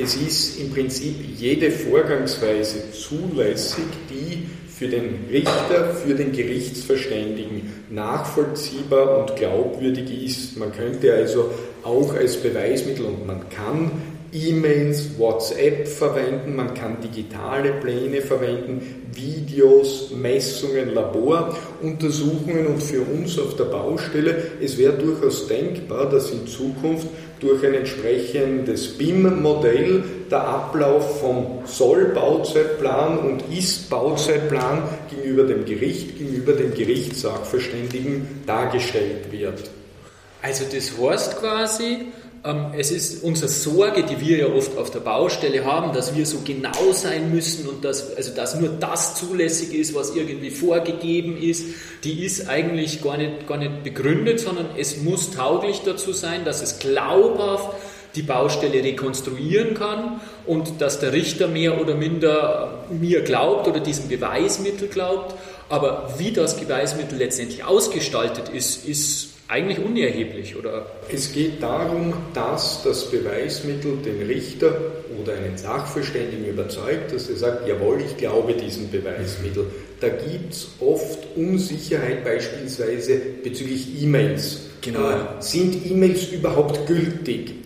es 0.00 0.14
ist 0.14 0.60
im 0.60 0.70
Prinzip 0.70 1.16
jede 1.36 1.72
Vorgangsweise 1.72 2.92
zulässig, 2.92 3.84
die 4.08 4.46
für 4.82 4.88
den 4.88 5.26
Richter, 5.30 5.94
für 6.04 6.14
den 6.14 6.32
Gerichtsverständigen 6.32 7.72
nachvollziehbar 7.90 9.20
und 9.20 9.36
glaubwürdig 9.36 10.24
ist. 10.24 10.56
Man 10.56 10.72
könnte 10.72 11.14
also 11.14 11.50
auch 11.84 12.12
als 12.14 12.36
Beweismittel 12.38 13.06
und 13.06 13.24
man 13.24 13.48
kann 13.48 13.92
E-Mails, 14.32 15.18
WhatsApp 15.18 15.86
verwenden, 15.86 16.56
man 16.56 16.74
kann 16.74 16.96
digitale 17.00 17.74
Pläne 17.74 18.22
verwenden, 18.22 19.04
Videos, 19.12 20.10
Messungen, 20.10 20.94
Laboruntersuchungen 20.94 22.66
und 22.66 22.82
für 22.82 23.02
uns 23.02 23.38
auf 23.38 23.54
der 23.54 23.64
Baustelle, 23.64 24.42
es 24.60 24.78
wäre 24.78 24.94
durchaus 24.94 25.46
denkbar, 25.46 26.08
dass 26.08 26.32
in 26.32 26.46
Zukunft 26.48 27.06
durch 27.42 27.66
ein 27.66 27.74
entsprechendes 27.74 28.96
BIM-Modell 28.96 30.04
der 30.30 30.44
Ablauf 30.44 31.20
vom 31.20 31.62
Soll-Bauzeitplan 31.66 33.18
und 33.18 33.42
Ist-Bauzeitplan 33.52 34.84
gegenüber 35.10 35.42
dem 35.42 35.64
Gericht, 35.64 36.16
gegenüber 36.16 36.52
dem 36.52 36.72
Gerichtssachverständigen 36.72 38.42
dargestellt 38.46 39.30
wird. 39.30 39.70
Also 40.40 40.64
das 40.72 40.92
heißt 40.98 41.38
quasi, 41.38 42.06
es 42.76 42.90
ist 42.90 43.22
unsere 43.22 43.48
Sorge, 43.48 44.02
die 44.02 44.20
wir 44.20 44.38
ja 44.38 44.46
oft 44.46 44.76
auf 44.76 44.90
der 44.90 44.98
Baustelle 44.98 45.64
haben, 45.64 45.92
dass 45.92 46.16
wir 46.16 46.26
so 46.26 46.38
genau 46.44 46.92
sein 46.92 47.32
müssen 47.32 47.68
und 47.68 47.84
dass, 47.84 48.16
also 48.16 48.34
dass 48.34 48.58
nur 48.58 48.70
das 48.70 49.14
zulässig 49.14 49.72
ist, 49.72 49.94
was 49.94 50.16
irgendwie 50.16 50.50
vorgegeben 50.50 51.36
ist, 51.36 51.66
die 52.02 52.24
ist 52.24 52.48
eigentlich 52.48 53.00
gar 53.00 53.16
nicht, 53.16 53.46
gar 53.46 53.58
nicht 53.58 53.84
begründet, 53.84 54.40
sondern 54.40 54.70
es 54.76 55.02
muss 55.02 55.30
tauglich 55.30 55.82
dazu 55.84 56.12
sein, 56.12 56.44
dass 56.44 56.62
es 56.62 56.80
glaubhaft 56.80 57.76
die 58.16 58.22
Baustelle 58.22 58.82
rekonstruieren 58.82 59.74
kann 59.74 60.20
und 60.44 60.80
dass 60.80 60.98
der 60.98 61.12
Richter 61.12 61.46
mehr 61.46 61.80
oder 61.80 61.94
minder 61.94 62.84
mir 62.90 63.22
glaubt 63.22 63.68
oder 63.68 63.78
diesem 63.78 64.08
Beweismittel 64.08 64.88
glaubt. 64.88 65.36
Aber 65.68 66.12
wie 66.18 66.32
das 66.32 66.58
Beweismittel 66.58 67.18
letztendlich 67.18 67.64
ausgestaltet 67.64 68.48
ist, 68.48 68.84
ist 68.84 69.31
eigentlich 69.48 69.78
unerheblich, 69.78 70.56
oder? 70.56 70.86
Es 71.12 71.32
geht 71.32 71.62
darum, 71.62 72.14
dass 72.32 72.82
das 72.84 73.10
Beweismittel 73.10 73.98
den 74.04 74.22
Richter 74.22 74.74
oder 75.20 75.34
einen 75.34 75.58
Sachverständigen 75.58 76.46
überzeugt, 76.46 77.12
dass 77.12 77.28
er 77.28 77.36
sagt, 77.36 77.68
jawohl, 77.68 78.00
ich 78.00 78.16
glaube 78.16 78.54
diesem 78.54 78.90
Beweismittel. 78.90 79.66
Da 80.00 80.08
gibt 80.08 80.52
es 80.52 80.68
oft 80.80 81.18
Unsicherheit 81.36 82.24
beispielsweise 82.24 83.20
bezüglich 83.44 84.02
E-Mails. 84.02 84.62
Genau. 84.80 85.10
Äh, 85.10 85.16
sind 85.40 85.86
E-Mails 85.86 86.32
überhaupt 86.32 86.86
gültig? 86.86 87.61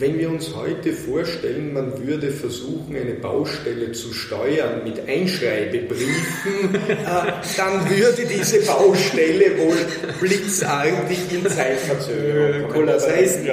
Wenn 0.00 0.18
wir 0.18 0.30
uns 0.30 0.56
heute 0.56 0.94
vorstellen, 0.94 1.74
man 1.74 2.06
würde 2.06 2.30
versuchen, 2.30 2.96
eine 2.96 3.12
Baustelle 3.12 3.92
zu 3.92 4.14
steuern 4.14 4.82
mit 4.82 5.06
Einschreibebriefen, 5.06 6.74
äh, 6.88 7.32
dann 7.58 7.90
würde 7.90 8.24
diese 8.24 8.64
Baustelle 8.64 9.58
wohl 9.58 9.76
blitzartig 10.18 11.18
in 11.30 11.46
Zeitverzögerung 11.46 12.70
kommen. 12.70 12.86
Das 12.86 13.10
heißt, 13.10 13.40
äh, 13.46 13.52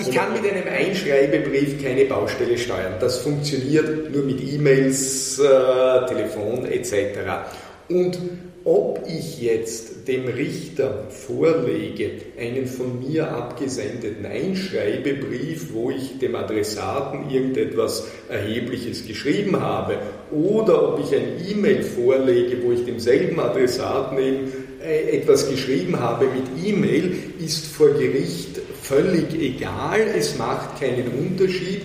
ich 0.00 0.10
kann 0.10 0.32
mit 0.32 0.50
einem 0.50 0.66
Einschreibebrief 0.66 1.84
keine 1.84 2.06
Baustelle 2.06 2.56
steuern. 2.56 2.94
Das 2.98 3.18
funktioniert 3.18 4.10
nur 4.14 4.24
mit 4.24 4.40
E-Mails, 4.40 5.38
äh, 5.40 6.06
Telefon 6.06 6.64
etc. 6.64 6.94
Und 7.90 8.18
ob 8.64 9.04
ich 9.06 9.42
jetzt 9.42 9.91
dem 10.06 10.26
Richter 10.26 11.06
vorlege 11.08 12.10
einen 12.38 12.66
von 12.66 12.98
mir 13.00 13.30
abgesendeten 13.30 14.26
Einschreibebrief, 14.26 15.68
wo 15.72 15.90
ich 15.90 16.18
dem 16.18 16.34
Adressaten 16.34 17.30
irgendetwas 17.30 18.08
Erhebliches 18.28 19.06
geschrieben 19.06 19.60
habe, 19.60 19.98
oder 20.30 20.92
ob 20.92 21.00
ich 21.00 21.14
ein 21.14 21.40
E-Mail 21.48 21.82
vorlege, 21.82 22.62
wo 22.62 22.72
ich 22.72 22.84
demselben 22.84 23.38
Adressaten 23.38 24.18
eben 24.18 24.52
äh, 24.84 25.18
etwas 25.18 25.48
geschrieben 25.48 25.98
habe 26.00 26.26
mit 26.26 26.66
E-Mail, 26.66 27.14
ist 27.38 27.66
vor 27.66 27.90
Gericht 27.90 28.60
völlig 28.82 29.32
egal, 29.40 30.00
es 30.16 30.36
macht 30.36 30.80
keinen 30.80 31.06
Unterschied. 31.08 31.82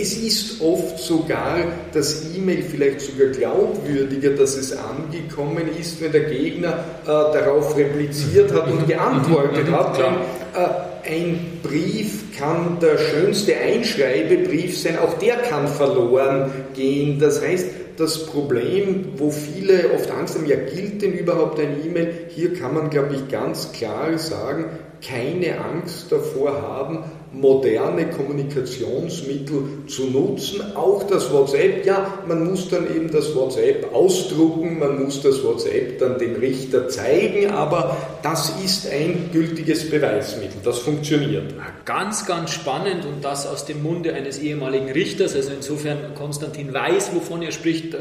Es 0.00 0.16
ist 0.16 0.60
oft 0.60 0.98
sogar 0.98 1.58
das 1.92 2.24
E-Mail 2.36 2.62
vielleicht 2.62 3.00
sogar 3.00 3.28
glaubwürdiger, 3.28 4.30
dass 4.30 4.56
es 4.56 4.72
angekommen 4.72 5.68
ist, 5.78 6.00
wenn 6.00 6.12
der 6.12 6.24
Gegner 6.24 6.84
äh, 7.04 7.06
darauf 7.06 7.76
repliziert 7.76 8.52
hat 8.52 8.70
und 8.70 8.86
geantwortet 8.86 9.70
hat. 9.70 9.98
Denn, 9.98 10.14
äh, 10.62 10.92
ein 11.04 11.58
Brief 11.62 12.36
kann 12.38 12.78
der 12.80 12.96
schönste 12.96 13.56
Einschreibebrief 13.56 14.78
sein, 14.78 14.98
auch 14.98 15.14
der 15.18 15.36
kann 15.36 15.66
verloren 15.66 16.50
gehen. 16.74 17.18
Das 17.18 17.42
heißt, 17.42 17.66
das 17.96 18.26
Problem, 18.26 19.12
wo 19.16 19.30
viele 19.30 19.92
oft 19.94 20.10
Angst 20.10 20.36
haben, 20.36 20.46
ja, 20.46 20.56
gilt 20.56 21.02
denn 21.02 21.12
überhaupt 21.12 21.58
ein 21.60 21.84
E-Mail? 21.84 22.26
Hier 22.28 22.54
kann 22.54 22.74
man, 22.74 22.90
glaube 22.90 23.14
ich, 23.14 23.28
ganz 23.28 23.72
klar 23.72 24.16
sagen, 24.18 24.66
keine 25.06 25.60
Angst 25.60 26.10
davor 26.10 26.62
haben, 26.62 27.04
moderne 27.32 28.10
Kommunikationsmittel 28.10 29.86
zu 29.86 30.06
nutzen, 30.06 30.76
auch 30.76 31.02
das 31.04 31.32
WhatsApp. 31.32 31.86
Ja, 31.86 32.18
man 32.26 32.48
muss 32.48 32.68
dann 32.68 32.94
eben 32.94 33.10
das 33.10 33.34
WhatsApp 33.34 33.94
ausdrucken, 33.94 34.78
man 34.78 35.02
muss 35.02 35.22
das 35.22 35.42
WhatsApp 35.42 35.98
dann 35.98 36.18
dem 36.18 36.36
Richter 36.36 36.88
zeigen, 36.88 37.50
aber 37.50 37.96
das 38.22 38.52
ist 38.62 38.90
ein 38.90 39.30
gültiges 39.32 39.90
Beweismittel, 39.90 40.58
das 40.62 40.78
funktioniert. 40.78 41.54
Ganz, 41.84 42.26
ganz 42.26 42.50
spannend 42.50 43.04
und 43.06 43.24
das 43.24 43.46
aus 43.46 43.64
dem 43.64 43.82
Munde 43.82 44.12
eines 44.14 44.38
ehemaligen 44.38 44.90
Richters, 44.90 45.34
also 45.34 45.52
insofern 45.52 46.14
Konstantin 46.14 46.72
weiß, 46.72 47.14
wovon 47.14 47.42
er 47.42 47.52
spricht, 47.52 47.96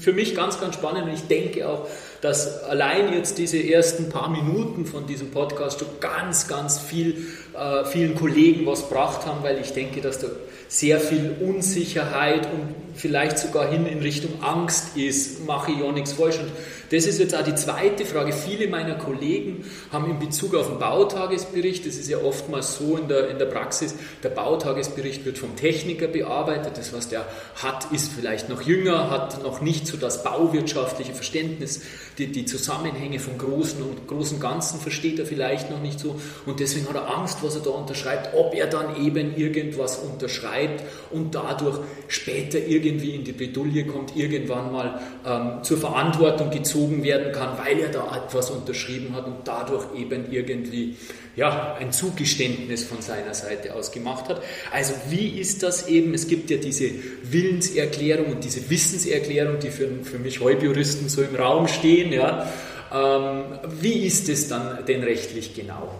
für 0.00 0.12
mich 0.12 0.34
ganz, 0.34 0.60
ganz 0.60 0.74
spannend 0.74 1.04
und 1.04 1.14
ich 1.14 1.26
denke 1.26 1.68
auch, 1.68 1.86
dass 2.20 2.64
allein 2.64 3.12
jetzt 3.12 3.38
diese 3.38 3.58
ersten 3.58 4.08
paar 4.08 4.28
Minuten 4.28 4.86
von 4.86 5.06
diesem 5.06 5.30
Podcast 5.30 5.80
schon 5.80 5.88
ganz, 6.00 6.48
ganz 6.48 6.78
viel 6.78 7.26
äh, 7.54 7.84
vielen 7.84 8.14
Kollegen 8.14 8.66
was 8.66 8.88
gebracht 8.88 9.26
haben, 9.26 9.42
weil 9.42 9.58
ich 9.60 9.72
denke, 9.72 10.00
dass 10.00 10.18
da 10.18 10.28
sehr 10.68 11.00
viel 11.00 11.36
Unsicherheit 11.40 12.46
und 12.46 12.87
vielleicht 12.98 13.38
sogar 13.38 13.70
hin 13.70 13.86
in 13.86 14.00
Richtung 14.00 14.42
Angst 14.42 14.96
ist, 14.96 15.46
mache 15.46 15.72
ich 15.72 15.78
ja 15.78 15.90
nichts 15.92 16.12
falsch. 16.12 16.38
Und 16.38 16.50
das 16.90 17.04
ist 17.04 17.18
jetzt 17.18 17.34
auch 17.34 17.44
die 17.44 17.54
zweite 17.54 18.04
Frage. 18.04 18.32
Viele 18.32 18.66
meiner 18.66 18.94
Kollegen 18.94 19.64
haben 19.92 20.10
in 20.10 20.18
Bezug 20.18 20.54
auf 20.54 20.68
den 20.68 20.78
Bautagesbericht, 20.78 21.86
das 21.86 21.96
ist 21.96 22.08
ja 22.08 22.18
oftmals 22.18 22.76
so 22.76 22.96
in 22.96 23.08
der, 23.08 23.28
in 23.28 23.38
der 23.38 23.46
Praxis, 23.46 23.94
der 24.22 24.30
Bautagesbericht 24.30 25.24
wird 25.24 25.38
vom 25.38 25.54
Techniker 25.54 26.08
bearbeitet. 26.08 26.78
Das, 26.78 26.92
was 26.92 27.08
der 27.08 27.26
hat, 27.56 27.92
ist 27.92 28.12
vielleicht 28.12 28.48
noch 28.48 28.62
jünger, 28.62 29.10
hat 29.10 29.42
noch 29.42 29.60
nicht 29.60 29.86
so 29.86 29.96
das 29.96 30.22
bauwirtschaftliche 30.24 31.12
Verständnis, 31.12 31.82
die, 32.16 32.28
die 32.28 32.46
Zusammenhänge 32.46 33.18
vom 33.18 33.36
Großen 33.36 33.82
und 33.82 34.08
großen 34.08 34.40
Ganzen 34.40 34.80
versteht 34.80 35.18
er 35.18 35.26
vielleicht 35.26 35.70
noch 35.70 35.80
nicht 35.80 36.00
so. 36.00 36.18
Und 36.46 36.58
deswegen 36.60 36.88
hat 36.88 36.96
er 36.96 37.16
Angst, 37.16 37.38
was 37.42 37.54
er 37.54 37.62
da 37.62 37.70
unterschreibt, 37.70 38.34
ob 38.34 38.54
er 38.54 38.66
dann 38.66 39.04
eben 39.04 39.36
irgendwas 39.36 39.98
unterschreibt 39.98 40.84
und 41.10 41.34
dadurch 41.34 41.78
später 42.08 42.58
irgendwie 42.58 42.87
in 42.88 43.24
die 43.24 43.32
Bredouille 43.32 43.84
kommt, 43.84 44.16
irgendwann 44.16 44.72
mal 44.72 45.00
ähm, 45.26 45.62
zur 45.62 45.78
Verantwortung 45.78 46.50
gezogen 46.50 47.02
werden 47.02 47.32
kann, 47.32 47.58
weil 47.58 47.80
er 47.80 47.88
da 47.88 48.16
etwas 48.16 48.50
unterschrieben 48.50 49.14
hat 49.14 49.26
und 49.26 49.36
dadurch 49.44 49.84
eben 49.96 50.30
irgendwie 50.30 50.96
ja, 51.36 51.76
ein 51.78 51.92
Zugeständnis 51.92 52.84
von 52.84 53.00
seiner 53.00 53.34
Seite 53.34 53.74
aus 53.74 53.92
gemacht 53.92 54.28
hat. 54.28 54.42
Also 54.72 54.94
wie 55.08 55.28
ist 55.40 55.62
das 55.62 55.88
eben? 55.88 56.12
Es 56.14 56.26
gibt 56.26 56.50
ja 56.50 56.56
diese 56.56 56.90
Willenserklärung 57.22 58.26
und 58.26 58.44
diese 58.44 58.68
Wissenserklärung, 58.68 59.58
die 59.60 59.70
für, 59.70 59.88
für 60.02 60.18
mich 60.18 60.40
Heubjuristen 60.40 61.08
so 61.08 61.22
im 61.22 61.36
Raum 61.36 61.68
stehen. 61.68 62.12
Ja. 62.12 62.50
Ähm, 62.92 63.44
wie 63.80 64.06
ist 64.06 64.28
es 64.28 64.48
dann 64.48 64.84
denn 64.86 65.02
rechtlich 65.04 65.54
genau? 65.54 65.94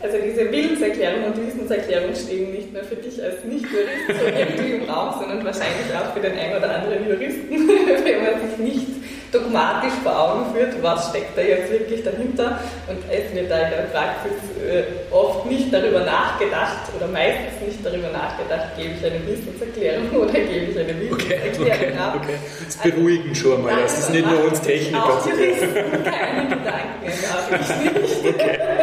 Also 0.00 0.16
diese 0.24 0.50
Willenserklärung 0.52 1.24
und 1.24 1.44
Wissenserklärung 1.44 2.14
stehen 2.14 2.52
nicht 2.52 2.72
nur 2.72 2.84
für 2.84 2.94
dich 2.94 3.20
als 3.20 3.42
Nicht-Jurist 3.42 4.06
so 4.06 4.26
irgendwie 4.26 4.74
im 4.74 4.88
Raum, 4.88 5.14
sondern 5.18 5.44
wahrscheinlich 5.44 5.90
auch 5.90 6.14
für 6.14 6.20
den 6.20 6.38
einen 6.38 6.56
oder 6.56 6.70
anderen 6.70 7.02
Juristen, 7.08 7.50
wenn 8.04 8.22
man 8.22 8.48
sich 8.48 8.58
nicht 8.58 8.86
dogmatisch 9.32 9.92
vor 10.04 10.16
Augen 10.16 10.54
führt, 10.54 10.80
was 10.82 11.10
steckt 11.10 11.36
da 11.36 11.42
jetzt 11.42 11.72
wirklich 11.72 12.04
dahinter. 12.04 12.60
Und 12.86 12.98
es 13.10 13.34
wird 13.34 13.50
da 13.50 13.58
in 13.58 13.70
der 13.70 13.90
Praxis 13.90 14.38
äh, 14.62 15.12
oft 15.12 15.46
nicht 15.46 15.74
darüber 15.74 16.00
nachgedacht 16.00 16.94
oder 16.96 17.08
meistens 17.08 17.60
nicht 17.66 17.84
darüber 17.84 18.08
nachgedacht, 18.10 18.76
gebe 18.76 18.94
ich 18.94 19.04
eine 19.04 19.18
Wissenserklärung 19.26 20.10
oder 20.14 20.32
gebe 20.32 20.70
ich 20.70 20.78
eine 20.78 20.94
Wissenserklärung 20.94 21.12
okay, 21.12 21.90
okay, 21.90 21.98
ab. 21.98 22.20
Okay. 22.22 22.38
Das 22.64 22.76
beruhigen 22.76 23.30
also, 23.30 23.50
schon 23.50 23.62
mal, 23.64 23.82
das 23.82 23.98
ist 23.98 24.10
nicht 24.10 24.30
nur 24.30 24.44
uns 24.44 24.60
Techniker. 24.60 25.04
Auch 25.04 25.26
Juristen 25.26 25.74
keine 26.04 26.48
Gedanken, 26.48 27.10
habe 27.34 27.58
ich 27.60 27.92
nicht. 27.92 28.34
Okay 28.34 28.77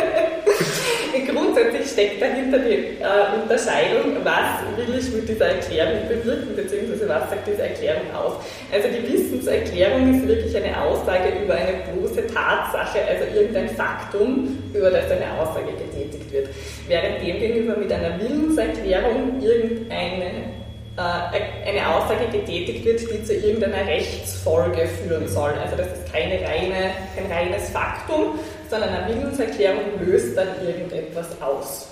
steckt 1.95 2.21
dahinter 2.21 2.59
die 2.59 2.99
äh, 2.99 3.41
Unterscheidung, 3.41 4.17
was 4.23 4.59
will 4.75 4.99
ich 4.99 5.11
mit 5.13 5.29
dieser 5.29 5.47
Erklärung 5.47 6.07
bewirken, 6.09 6.55
beziehungsweise 6.55 7.07
was 7.07 7.29
sagt 7.29 7.47
diese 7.47 7.63
Erklärung 7.63 8.03
aus. 8.13 8.33
Also 8.71 8.87
die 8.89 9.13
Wissenserklärung 9.13 10.13
ist 10.13 10.27
wirklich 10.27 10.55
eine 10.57 10.79
Aussage 10.81 11.29
über 11.41 11.55
eine 11.55 11.77
bloße 11.93 12.27
Tatsache, 12.27 12.99
also 13.07 13.23
irgendein 13.33 13.69
Faktum, 13.69 14.59
über 14.73 14.91
das 14.91 15.09
eine 15.09 15.31
Aussage 15.39 15.71
getätigt 15.71 16.31
wird. 16.31 16.49
Während 16.87 17.25
demgegenüber 17.25 17.77
mit 17.77 17.91
einer 17.91 18.19
Willenserklärung 18.19 19.41
irgendeine 19.41 20.65
äh, 20.97 21.69
eine 21.69 21.95
Aussage 21.95 22.25
getätigt 22.31 22.85
wird, 22.85 23.01
die 23.01 23.23
zu 23.23 23.33
irgendeiner 23.33 23.85
Rechtsfolge 23.85 24.87
führen 24.87 25.27
soll. 25.27 25.51
Also 25.63 25.75
das 25.77 25.87
ist 25.87 26.11
keine 26.11 26.35
reine, 26.35 26.91
kein 27.15 27.31
reines 27.31 27.69
Faktum, 27.69 28.39
sondern 28.69 28.89
eine 28.89 29.15
Willenserklärung 29.15 30.05
löst 30.05 30.37
dann 30.37 30.47
irgendetwas 30.65 31.27
aus. 31.41 31.87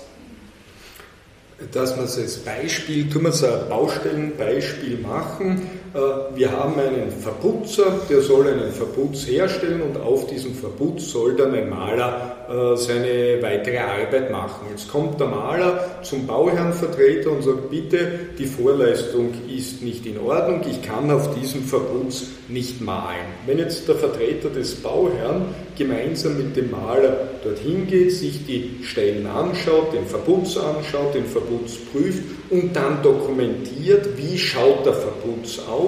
Dass 1.72 1.96
man 1.96 2.06
es 2.06 2.18
als 2.18 2.38
Beispiel, 2.38 3.08
tun 3.08 3.22
wir 3.22 3.28
es 3.30 3.44
ein 3.44 3.68
Baustellenbeispiel 3.68 4.98
machen. 4.98 5.68
Äh, 5.94 6.36
wir 6.36 6.50
haben 6.50 6.78
einen 6.78 7.10
Verputzer, 7.10 8.00
der 8.10 8.20
soll 8.20 8.48
einen 8.48 8.72
Verputz 8.72 9.28
herstellen 9.28 9.80
und 9.82 9.96
auf 10.00 10.26
diesem 10.26 10.54
Verputz 10.54 11.10
soll 11.10 11.36
dann 11.36 11.54
ein 11.54 11.70
Maler 11.70 12.36
äh, 12.48 12.76
seine 12.76 13.40
weitere 13.40 13.78
Arbeit 13.78 14.30
machen. 14.30 14.66
Jetzt 14.70 14.90
kommt 14.90 15.20
der 15.20 15.28
Maler 15.28 16.02
zum 16.02 16.26
Bauherrnvertreter 16.26 17.30
und 17.30 17.42
sagt, 17.42 17.70
bitte, 17.70 18.08
die 18.36 18.46
Vorleistung 18.46 19.32
ist 19.48 19.82
nicht 19.82 20.04
in 20.04 20.18
Ordnung, 20.18 20.62
ich 20.68 20.82
kann 20.82 21.10
auf 21.10 21.32
diesem 21.34 21.62
Verputz 21.62 22.26
nicht 22.48 22.80
malen. 22.80 23.26
Wenn 23.46 23.58
jetzt 23.58 23.88
der 23.88 23.94
Vertreter 23.94 24.50
des 24.50 24.74
Bauherrn 24.74 25.46
gemeinsam 25.76 26.36
mit 26.36 26.56
dem 26.56 26.70
Maler 26.70 27.28
dorthin 27.42 27.86
geht, 27.86 28.12
sich 28.12 28.44
die 28.46 28.80
Stellen 28.82 29.26
anschaut, 29.26 29.92
den 29.92 30.06
Verputz 30.06 30.56
anschaut, 30.56 31.14
den 31.14 31.26
Verputz 31.26 31.76
prüft 31.92 32.22
und 32.50 32.74
dann 32.74 33.02
dokumentiert, 33.02 34.16
wie 34.16 34.38
schaut 34.38 34.84
der 34.84 34.94
Verputz 34.94 35.58
aus, 35.68 35.83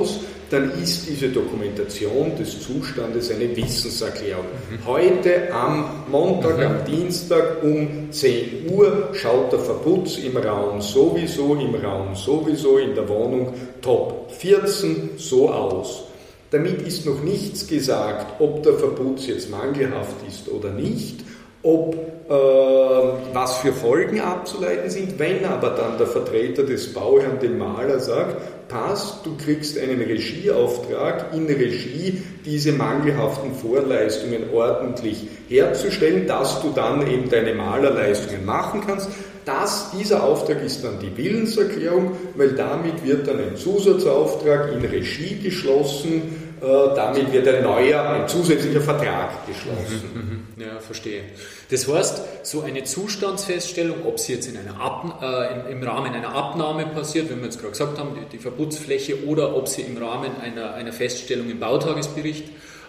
dann 0.51 0.71
ist 0.81 1.09
diese 1.09 1.29
Dokumentation 1.29 2.37
des 2.39 2.61
Zustandes 2.61 3.31
eine 3.31 3.55
Wissenserklärung. 3.57 4.45
Mhm. 4.71 4.87
Heute 4.87 5.53
am 5.53 6.05
Montag, 6.11 6.59
mhm. 6.59 6.65
am 6.65 6.85
Dienstag 6.85 7.63
um 7.63 8.13
10 8.13 8.71
Uhr 8.71 9.09
schaut 9.13 9.53
der 9.53 9.59
Verputz 9.59 10.19
im 10.19 10.37
Raum 10.37 10.81
sowieso, 10.81 11.55
im 11.57 11.75
Raum 11.75 12.15
sowieso, 12.15 12.79
in 12.79 12.95
der 12.95 13.09
Wohnung 13.09 13.55
Top 13.83 14.31
14 14.39 15.11
so 15.17 15.51
aus. 15.51 16.05
Damit 16.53 16.81
ist 16.87 17.07
noch 17.07 17.23
nichts 17.23 17.67
gesagt, 17.67 18.41
ob 18.41 18.63
der 18.63 18.75
Verputz 18.75 19.27
jetzt 19.27 19.51
mangelhaft 19.51 20.17
ist 20.29 20.49
oder 20.49 20.71
nicht, 20.71 21.25
ob 21.65 21.97
was 22.29 23.59
für 23.59 23.73
Folgen 23.73 24.21
abzuleiten 24.21 24.91
sind. 24.91 25.19
Wenn 25.19 25.45
aber 25.45 25.71
dann 25.71 25.97
der 25.97 26.07
Vertreter 26.09 26.65
des 26.65 26.93
Bauherrn 26.93 27.39
dem 27.41 27.59
Maler 27.59 28.01
sagt, 28.01 28.56
passt, 28.69 29.25
du 29.25 29.37
kriegst 29.37 29.79
einen 29.79 30.01
Regieauftrag 30.01 31.33
in 31.35 31.47
Regie, 31.47 32.23
diese 32.45 32.73
mangelhaften 32.73 33.55
Vorleistungen 33.55 34.51
ordentlich 34.53 35.29
herzustellen, 35.49 36.27
dass 36.27 36.63
du 36.63 36.71
dann 36.75 37.07
eben 37.07 37.29
deine 37.29 37.55
Malerleistungen 37.55 38.45
machen 38.45 38.83
kannst. 38.87 39.09
Das, 39.45 39.93
dieser 39.97 40.25
Auftrag 40.25 40.63
ist 40.65 40.83
dann 40.83 40.99
die 40.99 41.17
Willenserklärung, 41.17 42.17
weil 42.35 42.51
damit 42.51 43.05
wird 43.05 43.29
dann 43.29 43.39
ein 43.39 43.57
Zusatzauftrag 43.57 44.73
in 44.73 44.85
Regie 44.85 45.39
geschlossen, 45.41 46.23
äh, 46.61 46.95
damit 46.97 47.33
wird 47.33 47.47
ein 47.47 47.63
neuer, 47.63 48.09
ein 48.09 48.27
zusätzlicher 48.27 48.81
Vertrag 48.81 49.47
geschlossen. 49.47 50.11
Mhm, 50.15 50.21
mhm, 50.21 50.29
mhm. 50.57 50.63
ja, 50.63 50.81
verstehe. 50.81 51.23
Das 51.71 51.89
heißt, 51.89 52.23
so 52.45 52.63
eine 52.63 52.85
Zustandsfeststellung, 52.85 54.07
ob 54.07 54.21
sie 54.21 54.35
jetzt 54.35 54.47
in 54.47 54.57
einer 54.57 54.81
Ab, 54.81 55.21
äh, 55.21 55.71
im, 55.73 55.79
im, 55.79 55.83
Rahmen 55.83 56.13
einer 56.13 56.33
Abnahme 56.33 56.87
passiert, 56.87 57.29
wie 57.29 57.37
wir 57.37 57.45
jetzt 57.45 57.59
gerade 57.59 57.73
gesagt 57.73 57.99
haben, 57.99 58.11
die, 58.15 58.37
die 58.37 58.43
Verputzfläche, 58.43 59.27
oder 59.27 59.57
ob 59.57 59.67
sie 59.67 59.83
im 59.83 59.97
Rahmen 59.97 60.31
einer, 60.41 60.75
einer 60.75 60.93
Feststellung 60.93 61.51
im 61.51 61.59
Bautagesbericht 61.59 62.45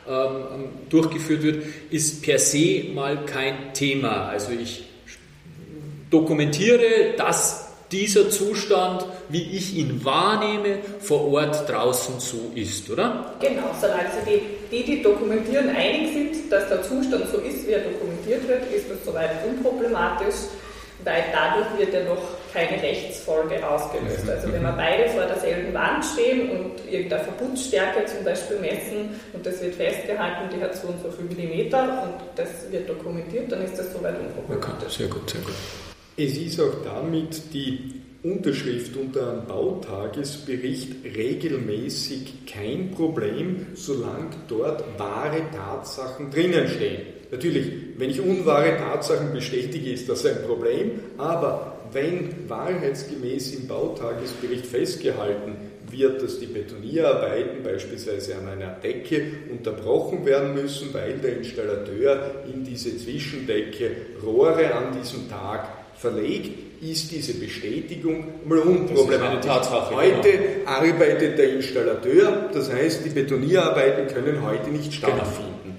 ähm, 0.07 0.69
durchgeführt 0.89 1.41
wird, 1.41 1.63
ist 1.89 2.21
per 2.21 2.37
se 2.37 2.85
mal 2.93 3.25
kein 3.25 3.73
Thema. 3.73 4.27
Also 4.27 4.51
ich 4.51 4.83
dokumentiere, 6.11 7.15
dass 7.17 7.67
dieser 7.91 8.29
Zustand, 8.29 9.05
wie 9.29 9.57
ich 9.57 9.75
ihn 9.75 10.03
wahrnehme, 10.03 10.79
vor 10.99 11.31
Ort 11.31 11.69
draußen 11.69 12.19
so 12.19 12.51
ist, 12.55 12.89
oder? 12.89 13.33
Genau, 13.39 13.69
solange 13.79 14.03
die, 14.25 14.41
die, 14.71 14.83
die 14.83 15.01
dokumentieren, 15.01 15.69
einig 15.69 16.13
sind, 16.13 16.51
dass 16.51 16.67
der 16.69 16.81
Zustand 16.83 17.25
so 17.31 17.37
ist, 17.39 17.67
wie 17.67 17.71
er 17.71 17.81
dokumentiert 17.81 18.47
wird, 18.47 18.71
ist 18.71 18.89
das 18.89 19.05
soweit 19.05 19.31
unproblematisch, 19.47 20.35
weil 21.03 21.23
dadurch 21.31 21.77
wird 21.77 21.93
ja 21.93 22.03
noch 22.03 22.21
keine 22.53 22.81
Rechtsfolge 22.81 23.67
ausgelöst. 23.67 24.23
Mhm. 24.23 24.29
Also 24.29 24.51
wenn 24.51 24.63
wir 24.63 24.71
beide 24.71 25.09
vor 25.09 25.25
derselben 25.25 25.73
Wand 25.73 26.03
stehen 26.03 26.49
und 26.49 26.91
irgendeine 26.91 27.23
Verputzstärke 27.23 28.05
zum 28.05 28.23
Beispiel 28.23 28.57
messen 28.59 29.19
und 29.33 29.45
das 29.45 29.61
wird 29.61 29.75
festgehalten, 29.75 30.55
die 30.55 30.61
hat 30.61 30.75
so 30.75 30.87
und 30.87 31.01
so 31.01 31.11
viel 31.11 31.25
Millimeter 31.25 32.03
und 32.03 32.13
das 32.35 32.49
wird 32.71 32.89
dokumentiert, 32.89 33.51
dann 33.51 33.63
ist 33.63 33.77
das 33.77 33.93
soweit 33.93 34.15
unproblematisch. 34.19 34.95
Okay, 34.95 34.97
sehr 34.97 35.07
gut, 35.07 35.29
sehr 35.29 35.41
gut. 35.41 35.53
Es 36.17 36.35
ist 36.35 36.59
auch 36.59 36.73
damit 36.83 37.53
die 37.53 38.01
Unterschrift 38.31 38.95
unter 38.97 39.31
einem 39.31 39.45
Bautagesbericht 39.45 41.05
regelmäßig 41.15 42.45
kein 42.45 42.91
Problem, 42.91 43.67
solange 43.73 44.31
dort 44.47 44.83
wahre 44.97 45.41
Tatsachen 45.55 46.29
drinnen 46.29 46.67
stehen. 46.67 47.01
Natürlich, 47.31 47.71
wenn 47.97 48.09
ich 48.09 48.21
unwahre 48.21 48.77
Tatsachen 48.77 49.33
bestätige, 49.33 49.91
ist 49.91 50.09
das 50.09 50.25
ein 50.25 50.43
Problem, 50.45 50.91
aber 51.17 51.77
wenn 51.93 52.49
wahrheitsgemäß 52.49 53.55
im 53.55 53.67
Bautagesbericht 53.67 54.65
festgehalten 54.65 55.55
wird, 55.89 56.21
dass 56.21 56.39
die 56.39 56.47
Betonierarbeiten 56.47 57.63
beispielsweise 57.63 58.35
an 58.35 58.47
einer 58.49 58.71
Decke 58.75 59.21
unterbrochen 59.49 60.25
werden 60.25 60.53
müssen, 60.53 60.93
weil 60.93 61.17
der 61.17 61.37
Installateur 61.37 62.43
in 62.53 62.63
diese 62.63 62.97
Zwischendecke 62.97 63.91
Rohre 64.21 64.73
an 64.73 64.97
diesem 64.99 65.29
Tag 65.29 65.86
verlegt, 65.97 66.81
ist 66.81 67.11
diese 67.11 67.33
Bestätigung 67.33 68.25
mal 68.45 68.59
unproblematisch. 68.59 69.49
Heute 69.91 70.29
genau. 70.29 70.69
arbeitet 70.69 71.37
der 71.37 71.53
Installateur, 71.55 72.49
das 72.53 72.71
heißt, 72.71 73.05
die 73.05 73.09
Betonierarbeiten 73.09 74.07
können 74.13 74.45
heute 74.45 74.69
nicht 74.69 74.91
genau. 74.91 75.15
stattfinden. 75.15 75.53
Genau. 75.63 75.75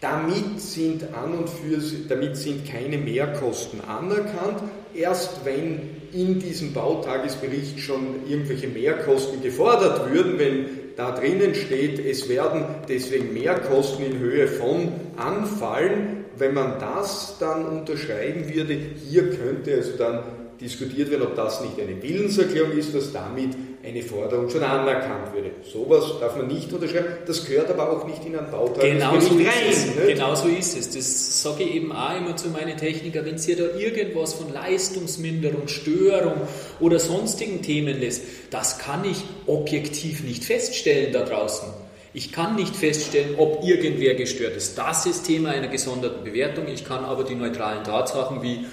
Damit 0.00 0.60
sind 0.60 1.12
an 1.14 1.34
und 1.34 1.48
für 1.48 1.80
damit 2.08 2.36
sind 2.36 2.68
keine 2.68 2.98
Mehrkosten 2.98 3.80
anerkannt. 3.80 4.62
Erst 4.94 5.44
wenn 5.44 5.80
in 6.12 6.38
diesem 6.38 6.72
Bautagesbericht 6.72 7.80
schon 7.80 8.26
irgendwelche 8.28 8.68
Mehrkosten 8.68 9.42
gefordert 9.42 10.10
würden, 10.12 10.38
wenn 10.38 10.66
da 10.96 11.12
drinnen 11.12 11.54
steht, 11.54 12.04
es 12.04 12.28
werden 12.28 12.64
deswegen 12.88 13.32
Mehrkosten 13.32 14.04
in 14.04 14.18
Höhe 14.18 14.48
von 14.48 14.92
anfallen, 15.16 16.24
wenn 16.38 16.54
man 16.54 16.78
das 16.78 17.36
dann 17.38 17.66
unterschreiben 17.66 18.52
würde, 18.52 18.74
hier 18.74 19.30
könnte 19.30 19.74
also 19.74 19.92
dann 19.96 20.22
diskutiert 20.60 21.10
werden, 21.10 21.22
ob 21.22 21.36
das 21.36 21.60
nicht 21.60 21.80
eine 21.80 22.02
Willenserklärung 22.02 22.72
ist, 22.76 22.94
dass 22.94 23.12
damit 23.12 23.50
eine 23.84 24.02
Forderung 24.02 24.50
schon 24.50 24.62
anerkannt 24.62 25.32
würde. 25.32 25.50
Sowas 25.72 26.04
darf 26.20 26.36
man 26.36 26.48
nicht 26.48 26.72
unterschreiben, 26.72 27.06
das 27.26 27.46
gehört 27.46 27.70
aber 27.70 27.90
auch 27.90 28.06
nicht 28.06 28.24
in 28.26 28.36
ein 28.36 28.50
Bauteil. 28.50 28.94
Genau 28.94 29.20
so. 29.20 29.38
Ist 29.38 29.96
es. 29.96 30.06
Genau 30.06 30.34
so 30.34 30.48
ist 30.48 30.76
es. 30.76 30.90
Das 30.90 31.42
sage 31.42 31.62
ich 31.62 31.76
eben 31.76 31.92
auch 31.92 32.16
immer 32.16 32.36
zu 32.36 32.48
meinen 32.48 32.76
Technikern, 32.76 33.24
wenn 33.24 33.36
ihr 33.36 33.56
da 33.56 33.78
irgendwas 33.78 34.34
von 34.34 34.52
Leistungsminderung, 34.52 35.68
Störung 35.68 36.34
oder 36.80 36.98
sonstigen 36.98 37.62
Themen 37.62 38.00
lässt, 38.00 38.22
das 38.50 38.78
kann 38.78 39.04
ich 39.04 39.22
objektiv 39.46 40.24
nicht 40.24 40.44
feststellen 40.44 41.12
da 41.12 41.24
draußen. 41.24 41.68
Ich 42.14 42.32
kann 42.32 42.56
nicht 42.56 42.74
feststellen, 42.74 43.34
ob 43.36 43.64
irgendwer 43.64 44.14
gestört 44.14 44.56
ist. 44.56 44.78
Das 44.78 45.06
ist 45.06 45.24
Thema 45.24 45.50
einer 45.50 45.68
gesonderten 45.68 46.24
Bewertung. 46.24 46.66
Ich 46.68 46.84
kann 46.84 47.04
aber 47.04 47.24
die 47.24 47.34
neutralen 47.34 47.84
Tatsachen 47.84 48.42
wie 48.42 48.66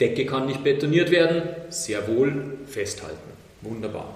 Decke 0.00 0.26
kann 0.26 0.46
nicht 0.46 0.62
betoniert 0.62 1.10
werden, 1.10 1.42
sehr 1.70 2.06
wohl 2.06 2.58
festhalten. 2.66 3.16
Wunderbar. 3.62 4.14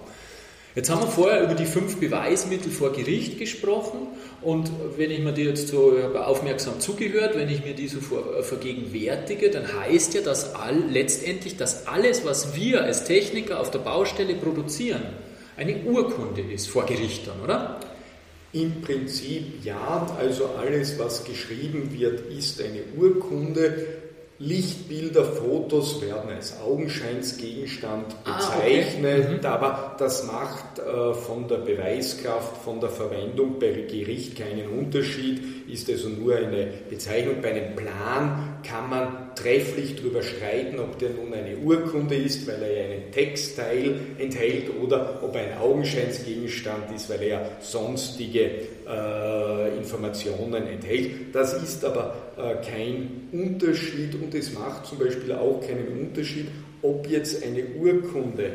Jetzt 0.74 0.88
haben 0.88 1.00
wir 1.00 1.08
vorher 1.08 1.42
über 1.42 1.54
die 1.54 1.64
fünf 1.64 1.96
Beweismittel 1.96 2.70
vor 2.70 2.92
Gericht 2.92 3.38
gesprochen 3.40 4.06
und 4.40 4.70
wenn 4.96 5.10
ich 5.10 5.18
mir 5.18 5.32
die 5.32 5.42
jetzt 5.42 5.66
so 5.66 5.92
aufmerksam 6.14 6.78
zugehört, 6.78 7.34
wenn 7.34 7.48
ich 7.48 7.64
mir 7.64 7.74
die 7.74 7.88
so 7.88 7.98
äh, 7.98 8.42
vergegenwärtige, 8.44 9.50
dann 9.50 9.64
heißt 9.80 10.14
ja, 10.14 10.20
dass 10.20 10.54
all, 10.54 10.76
letztendlich, 10.90 11.56
dass 11.56 11.88
alles, 11.88 12.24
was 12.24 12.54
wir 12.54 12.84
als 12.84 13.02
Techniker 13.04 13.58
auf 13.58 13.72
der 13.72 13.80
Baustelle 13.80 14.34
produzieren, 14.34 15.02
eine 15.56 15.76
Urkunde 15.78 16.42
ist 16.42 16.68
vor 16.68 16.86
Gericht 16.86 17.26
dann, 17.26 17.40
oder? 17.42 17.80
Im 18.52 18.80
Prinzip 18.80 19.64
ja, 19.64 20.06
also 20.18 20.46
alles, 20.58 20.98
was 20.98 21.24
geschrieben 21.24 21.90
wird, 21.92 22.32
ist 22.32 22.60
eine 22.60 22.82
Urkunde. 22.98 23.86
Lichtbilder, 24.40 25.24
Fotos 25.24 26.00
werden 26.00 26.30
als 26.30 26.58
Augenscheinsgegenstand 26.62 28.24
bezeichnet, 28.24 29.22
ah, 29.22 29.28
okay. 29.28 29.38
mhm. 29.38 29.46
aber 29.46 29.96
das 29.98 30.24
macht 30.24 30.78
äh, 30.78 31.12
von 31.12 31.46
der 31.46 31.58
Beweiskraft, 31.58 32.56
von 32.64 32.80
der 32.80 32.88
Verwendung 32.88 33.58
bei 33.58 33.70
Gericht 33.70 34.38
keinen 34.38 34.66
Unterschied, 34.68 35.68
ist 35.68 35.90
also 35.90 36.08
nur 36.08 36.36
eine 36.36 36.68
Bezeichnung. 36.88 37.42
Bei 37.42 37.50
einem 37.50 37.76
Plan 37.76 38.59
kann 38.62 38.88
man 38.90 39.34
trefflich 39.34 39.96
darüber 39.96 40.22
streiten, 40.22 40.78
ob 40.78 40.98
der 40.98 41.10
nun 41.10 41.32
eine 41.32 41.56
Urkunde 41.56 42.14
ist, 42.14 42.46
weil 42.46 42.62
er 42.62 42.72
ja 42.72 42.84
einen 42.84 43.10
Textteil 43.12 43.94
enthält 44.18 44.70
oder 44.80 45.20
ob 45.22 45.34
ein 45.36 45.56
Augenscheinsgegenstand 45.58 46.94
ist, 46.94 47.08
weil 47.10 47.22
er 47.22 47.50
sonstige 47.60 48.50
äh, 48.88 49.76
Informationen 49.76 50.66
enthält. 50.66 51.34
Das 51.34 51.60
ist 51.62 51.84
aber 51.84 52.14
äh, 52.36 52.64
kein 52.64 53.28
Unterschied 53.32 54.14
und 54.14 54.34
es 54.34 54.52
macht 54.52 54.86
zum 54.86 54.98
Beispiel 54.98 55.32
auch 55.32 55.60
keinen 55.60 55.88
Unterschied, 55.88 56.48
ob 56.82 57.08
jetzt 57.08 57.44
eine 57.44 57.64
Urkunde 57.78 58.52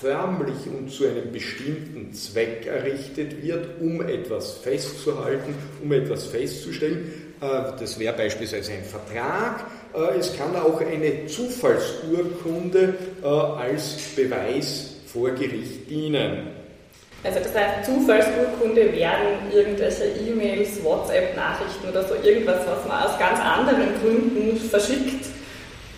förmlich 0.00 0.66
und 0.66 0.90
zu 0.90 1.06
einem 1.06 1.30
bestimmten 1.32 2.12
Zweck 2.12 2.66
errichtet 2.66 3.42
wird, 3.42 3.80
um 3.80 4.02
etwas 4.02 4.54
festzuhalten, 4.58 5.54
um 5.82 5.92
etwas 5.92 6.26
festzustellen. 6.26 7.34
Äh, 7.40 7.78
das 7.78 7.98
wäre 7.98 8.16
beispielsweise 8.16 8.72
ein 8.72 8.84
Vertrag. 8.84 9.66
Äh, 9.94 10.18
es 10.18 10.36
kann 10.36 10.56
auch 10.56 10.80
eine 10.80 11.26
Zufallsurkunde 11.26 12.94
äh, 13.22 13.26
als 13.26 13.96
Beweis 14.16 14.96
vor 15.06 15.30
Gericht 15.30 15.88
dienen. 15.88 16.48
Also 17.22 17.38
das 17.38 17.54
heißt, 17.54 17.86
Zufallsurkunde 17.86 18.92
werden 18.92 19.50
irgendwelche 19.50 20.04
E-Mails, 20.04 20.82
WhatsApp-Nachrichten 20.84 21.88
oder 21.88 22.04
so 22.06 22.14
irgendwas, 22.16 22.60
was 22.66 22.86
man 22.86 23.04
aus 23.04 23.18
ganz 23.18 23.40
anderen 23.40 23.88
Gründen 24.02 24.58
verschickt 24.58 25.33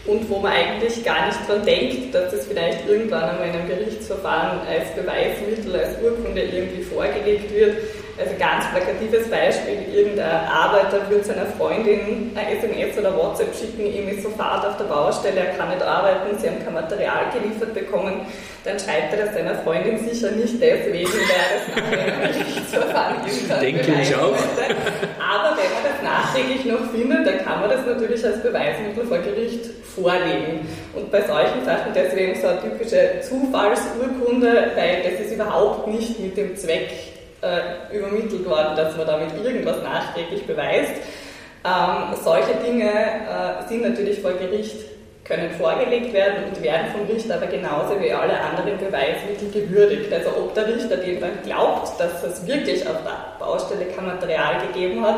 und 0.07 0.29
wo 0.31 0.38
man 0.38 0.53
eigentlich 0.53 1.05
gar 1.05 1.27
nicht 1.27 1.38
dran 1.49 1.64
denkt, 1.64 2.14
dass 2.14 2.31
das 2.31 2.47
vielleicht 2.47 2.88
irgendwann 2.88 3.25
einmal 3.25 3.49
in 3.49 3.55
einem 3.55 3.69
Gerichtsverfahren 3.69 4.61
als 4.69 4.95
Beweismittel, 4.95 5.75
als 5.75 6.01
Urkunde 6.03 6.42
irgendwie 6.42 6.83
vorgelegt 6.83 7.53
wird. 7.53 7.77
Also 8.18 8.33
ganz 8.38 8.64
plakatives 8.70 9.29
Beispiel, 9.29 9.92
irgendein 9.92 10.46
Arbeiter 10.48 11.09
würde 11.11 11.22
seiner 11.22 11.44
Freundin 11.59 12.33
eine 12.35 12.59
SMS 12.59 12.96
oder 12.96 13.14
WhatsApp 13.14 13.55
schicken, 13.55 13.85
ihm 13.85 14.09
ist 14.09 14.22
sofort 14.22 14.64
auf 14.64 14.79
der 14.79 14.85
Baustelle, 14.85 15.40
er 15.40 15.55
kann 15.57 15.68
nicht 15.68 15.83
arbeiten, 15.83 16.38
sie 16.38 16.48
haben 16.48 16.64
kein 16.64 16.72
Material 16.72 17.26
geliefert 17.31 17.74
bekommen, 17.74 18.26
dann 18.64 18.79
schreibt 18.79 19.12
er 19.12 19.26
das 19.26 19.35
seiner 19.35 19.57
Freundin 19.57 19.98
sicher 19.98 20.31
nicht 20.31 20.55
deswegen, 20.62 21.11
weil 21.12 21.37
er 21.37 22.33
das 22.33 22.44
Gerichtsverfahren 22.44 23.16
irgendwann 23.26 23.61
Denke 23.61 23.92
ich 24.00 24.14
auch. 24.14 24.33
Aber 25.20 25.52
wenn 25.52 25.70
man 25.76 25.85
das 25.85 26.02
nachträglich 26.02 26.64
noch 26.64 26.90
findet, 26.90 27.26
dann 27.26 27.44
kann 27.44 27.61
man 27.61 27.68
das 27.68 27.85
natürlich 27.85 28.24
als 28.24 28.42
Beweismittel 28.42 29.05
vor 29.05 29.18
Gericht 29.18 29.66
vorlegen. 29.94 30.66
Und 30.94 31.11
bei 31.11 31.20
solchen 31.20 31.64
Sachen 31.66 31.92
deswegen 31.94 32.40
so 32.40 32.48
eine 32.48 32.62
typische 32.62 33.20
Zufallsurkunde, 33.20 34.72
weil 34.74 35.02
das 35.02 35.20
ist 35.20 35.35
überhaupt 35.35 35.87
nicht 35.88 36.18
mit 36.18 36.35
dem 36.37 36.57
Zweck 36.57 37.15
äh, 37.46 37.96
übermittelt 37.96 38.44
worden, 38.48 38.76
dass 38.76 38.96
man 38.96 39.06
damit 39.06 39.28
irgendwas 39.44 39.82
nachträglich 39.82 40.46
beweist. 40.46 40.94
Ähm, 41.64 42.16
solche 42.22 42.54
Dinge 42.64 42.90
äh, 42.90 43.68
sind 43.68 43.82
natürlich 43.82 44.20
vor 44.20 44.32
Gericht 44.32 44.96
können 45.26 45.50
vorgelegt 45.50 46.12
werden 46.12 46.44
und 46.48 46.62
werden 46.62 46.87
vom 46.92 47.06
Richter 47.06 47.35
aber 47.35 47.46
genauso 47.46 48.00
wie 48.00 48.12
alle 48.12 48.38
anderen 48.38 48.78
Beweismittel 48.78 49.50
gewürdigt. 49.50 50.12
Also 50.12 50.30
ob 50.30 50.54
der 50.54 50.68
Richter 50.68 50.96
dem 50.98 51.20
dann 51.20 51.42
glaubt, 51.44 51.98
dass 51.98 52.22
es 52.22 52.46
wirklich 52.46 52.87
auf 52.87 52.96
der 53.02 53.44
Baustelle 53.44 53.87
kein 53.87 54.06
Material 54.06 54.66
gegeben 54.68 55.04
hat 55.04 55.16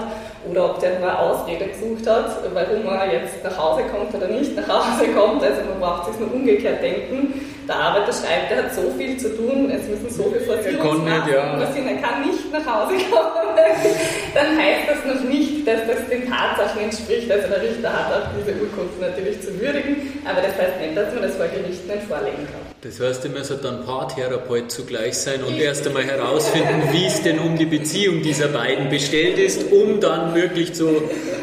oder 0.50 0.70
ob 0.70 0.80
der 0.80 0.98
nur 0.98 1.18
Ausrede 1.18 1.66
gesucht 1.66 2.08
hat, 2.08 2.30
warum 2.54 2.86
er 2.86 3.12
jetzt 3.12 3.44
nach 3.44 3.58
Hause 3.58 3.82
kommt 3.92 4.14
oder 4.14 4.28
nicht 4.28 4.56
nach 4.56 4.68
Hause 4.68 5.08
kommt. 5.12 5.42
Also 5.42 5.60
man 5.68 5.80
braucht 5.80 6.10
sich 6.10 6.18
nur 6.18 6.32
umgekehrt 6.32 6.82
denken. 6.82 7.57
Der 7.68 7.76
Arbeiter 7.76 8.12
schreibt, 8.12 8.50
er 8.50 8.64
hat 8.64 8.74
so 8.74 8.90
viel 8.96 9.18
zu 9.18 9.36
tun, 9.36 9.70
es 9.70 9.86
müssen 9.86 10.08
so 10.08 10.24
viele 10.24 10.40
Forcierungsmaßnahmen 10.40 11.60
ja. 11.60 11.72
sind, 11.72 11.86
er 11.86 12.00
kann 12.00 12.26
nicht 12.26 12.50
nach 12.50 12.64
Hause 12.64 12.94
kommen. 13.10 13.56
dann 14.34 14.56
heißt 14.56 14.88
das 14.88 15.14
noch 15.14 15.22
nicht, 15.28 15.68
dass 15.68 15.80
das 15.86 16.08
den 16.08 16.30
Tatsachen 16.30 16.80
entspricht. 16.80 17.30
Also 17.30 17.46
der 17.48 17.60
Richter 17.60 17.92
hat 17.92 18.12
auch 18.12 18.28
diese 18.38 18.56
Urkunden 18.58 19.00
natürlich 19.00 19.42
zu 19.42 19.60
würdigen 19.60 20.08
aber 20.28 20.42
das 20.42 20.58
heißt 20.58 20.80
nicht, 20.80 20.96
dass 20.96 21.12
man 21.14 21.22
das 21.22 21.36
vor 21.36 21.46
Gericht 21.46 21.86
nicht 21.86 22.02
vorlegen 22.02 22.46
kann. 22.52 22.67
Das 22.80 23.00
heißt, 23.00 23.24
ihr 23.24 23.30
müsst 23.30 23.52
dann 23.64 23.84
Paartherapeut 23.84 24.70
zugleich 24.70 25.18
sein 25.18 25.42
und 25.42 25.58
erst 25.58 25.84
einmal 25.88 26.04
herausfinden, 26.04 26.82
wie 26.92 27.06
es 27.06 27.20
denn 27.22 27.40
um 27.40 27.58
die 27.58 27.66
Beziehung 27.66 28.22
dieser 28.22 28.46
beiden 28.46 28.88
bestellt 28.88 29.36
ist, 29.36 29.72
um 29.72 30.00
dann 30.00 30.32
wirklich 30.36 30.76
so 30.76 30.88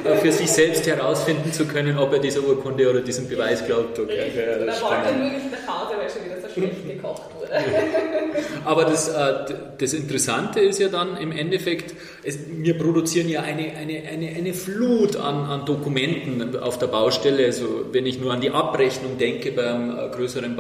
äh, 0.06 0.16
für 0.16 0.32
sich 0.32 0.50
selbst 0.50 0.88
herausfinden 0.88 1.52
zu 1.52 1.66
können, 1.66 1.98
ob 1.98 2.14
er 2.14 2.20
dieser 2.20 2.42
Urkunde 2.42 2.90
oder 2.90 3.02
diesem 3.02 3.28
Beweis 3.28 3.66
glaubt. 3.66 4.00
Okay. 4.00 4.32
Ja, 4.34 4.66
da 4.66 4.82
wollte 4.82 4.96
er 4.96 5.12
nur 5.12 5.30
nicht 5.30 5.52
nach 5.52 5.82
Hause, 5.82 5.96
weil 6.00 6.10
schon 6.10 6.24
wieder 6.24 6.40
so 6.40 6.54
schlecht 6.54 6.88
gekocht 6.88 7.24
wurde. 7.38 7.52
Aber 8.66 8.86
das, 8.86 9.10
äh, 9.10 9.34
das 9.78 9.94
Interessante 9.94 10.60
ist 10.60 10.80
ja 10.80 10.90
dann 10.90 11.18
im 11.18 11.32
Endeffekt, 11.32 11.96
es, 12.24 12.40
wir 12.50 12.78
produzieren 12.78 13.30
ja 13.30 13.42
eine, 13.42 13.76
eine, 13.76 14.04
eine, 14.08 14.30
eine 14.30 14.54
Flut 14.54 15.16
an, 15.16 15.46
an 15.46 15.66
Dokumenten 15.66 16.58
auf 16.58 16.80
der 16.80 16.88
Baustelle. 16.88 17.46
Also 17.46 17.86
wenn 17.92 18.06
ich 18.06 18.20
nur 18.20 18.32
an 18.32 18.42
die 18.42 18.52
Abrechnung 18.52 19.18
denke 19.18 19.52
beim 19.52 19.92
äh, 19.92 20.10
größeren 20.10 20.56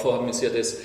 Bauvorhaben, 0.00 0.28
ist 0.28 0.42
ja 0.42 0.50
das 0.50 0.78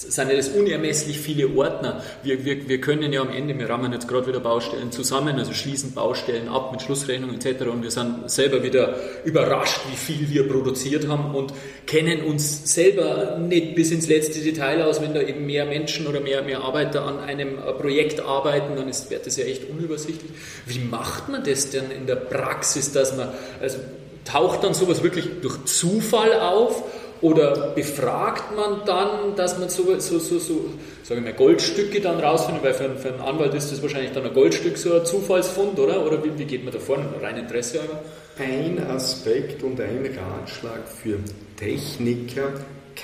sind 0.00 0.30
ja 0.30 0.36
das 0.36 0.50
unermesslich 0.50 1.18
viele 1.18 1.48
Ordner. 1.56 2.04
Wir, 2.22 2.44
wir, 2.44 2.68
wir 2.68 2.80
können 2.80 3.12
ja 3.12 3.20
am 3.20 3.30
Ende, 3.30 3.58
wir 3.58 3.68
rammen 3.68 3.92
jetzt 3.92 4.06
gerade 4.06 4.28
wieder 4.28 4.38
Baustellen 4.38 4.92
zusammen, 4.92 5.36
also 5.40 5.52
schließen 5.52 5.92
Baustellen 5.92 6.48
ab 6.48 6.70
mit 6.70 6.82
Schlussrechnung 6.82 7.34
etc. 7.34 7.62
Und 7.62 7.82
wir 7.82 7.90
sind 7.90 8.30
selber 8.30 8.62
wieder 8.62 8.94
überrascht, 9.24 9.80
wie 9.90 9.96
viel 9.96 10.30
wir 10.30 10.48
produziert 10.48 11.08
haben 11.08 11.34
und 11.34 11.52
kennen 11.86 12.22
uns 12.22 12.72
selber 12.72 13.38
nicht 13.38 13.74
bis 13.74 13.90
ins 13.90 14.06
letzte 14.06 14.38
Detail 14.38 14.82
aus. 14.82 15.02
Wenn 15.02 15.14
da 15.14 15.20
eben 15.20 15.46
mehr 15.46 15.66
Menschen 15.66 16.06
oder 16.06 16.20
mehr, 16.20 16.42
mehr 16.42 16.60
Arbeiter 16.60 17.04
an 17.04 17.18
einem 17.18 17.56
Projekt 17.80 18.20
arbeiten, 18.20 18.76
dann 18.76 18.88
ist, 18.88 19.10
wird 19.10 19.26
das 19.26 19.36
ja 19.36 19.46
echt 19.46 19.68
unübersichtlich. 19.68 20.30
Wie 20.66 20.78
macht 20.78 21.28
man 21.28 21.42
das 21.42 21.70
denn 21.70 21.90
in 21.90 22.06
der 22.06 22.16
Praxis, 22.16 22.92
dass 22.92 23.16
man, 23.16 23.30
also 23.60 23.78
taucht 24.24 24.62
dann 24.62 24.74
sowas 24.74 25.02
wirklich 25.02 25.26
durch 25.42 25.64
Zufall 25.64 26.38
auf 26.40 26.84
oder 27.20 27.70
befragt 27.74 28.54
man 28.56 28.82
dann, 28.84 29.34
dass 29.36 29.58
man 29.58 29.68
so, 29.68 29.98
so, 29.98 30.18
so, 30.18 30.38
so 30.38 30.64
sagen 31.02 31.24
wir 31.24 31.32
Goldstücke 31.32 32.00
dann 32.00 32.20
rausfindet, 32.20 32.62
weil 32.62 32.74
für, 32.74 32.84
einen, 32.84 32.98
für 32.98 33.08
einen 33.08 33.20
Anwalt 33.20 33.54
ist 33.54 33.72
das 33.72 33.82
wahrscheinlich 33.82 34.12
dann 34.12 34.24
ein 34.24 34.34
Goldstück 34.34 34.76
so 34.76 34.94
ein 34.94 35.04
Zufallsfund, 35.04 35.78
oder? 35.78 36.04
Oder 36.04 36.22
wie, 36.22 36.38
wie 36.38 36.44
geht 36.44 36.64
man 36.64 36.72
da 36.72 36.78
vor? 36.78 36.98
Rein 37.20 37.36
Interesse 37.36 37.80
aber? 37.80 38.00
Ein 38.38 38.78
Aspekt 38.88 39.62
und 39.62 39.80
ein 39.80 40.06
Ratschlag 40.16 40.86
für 40.86 41.18
Techniker 41.56 42.52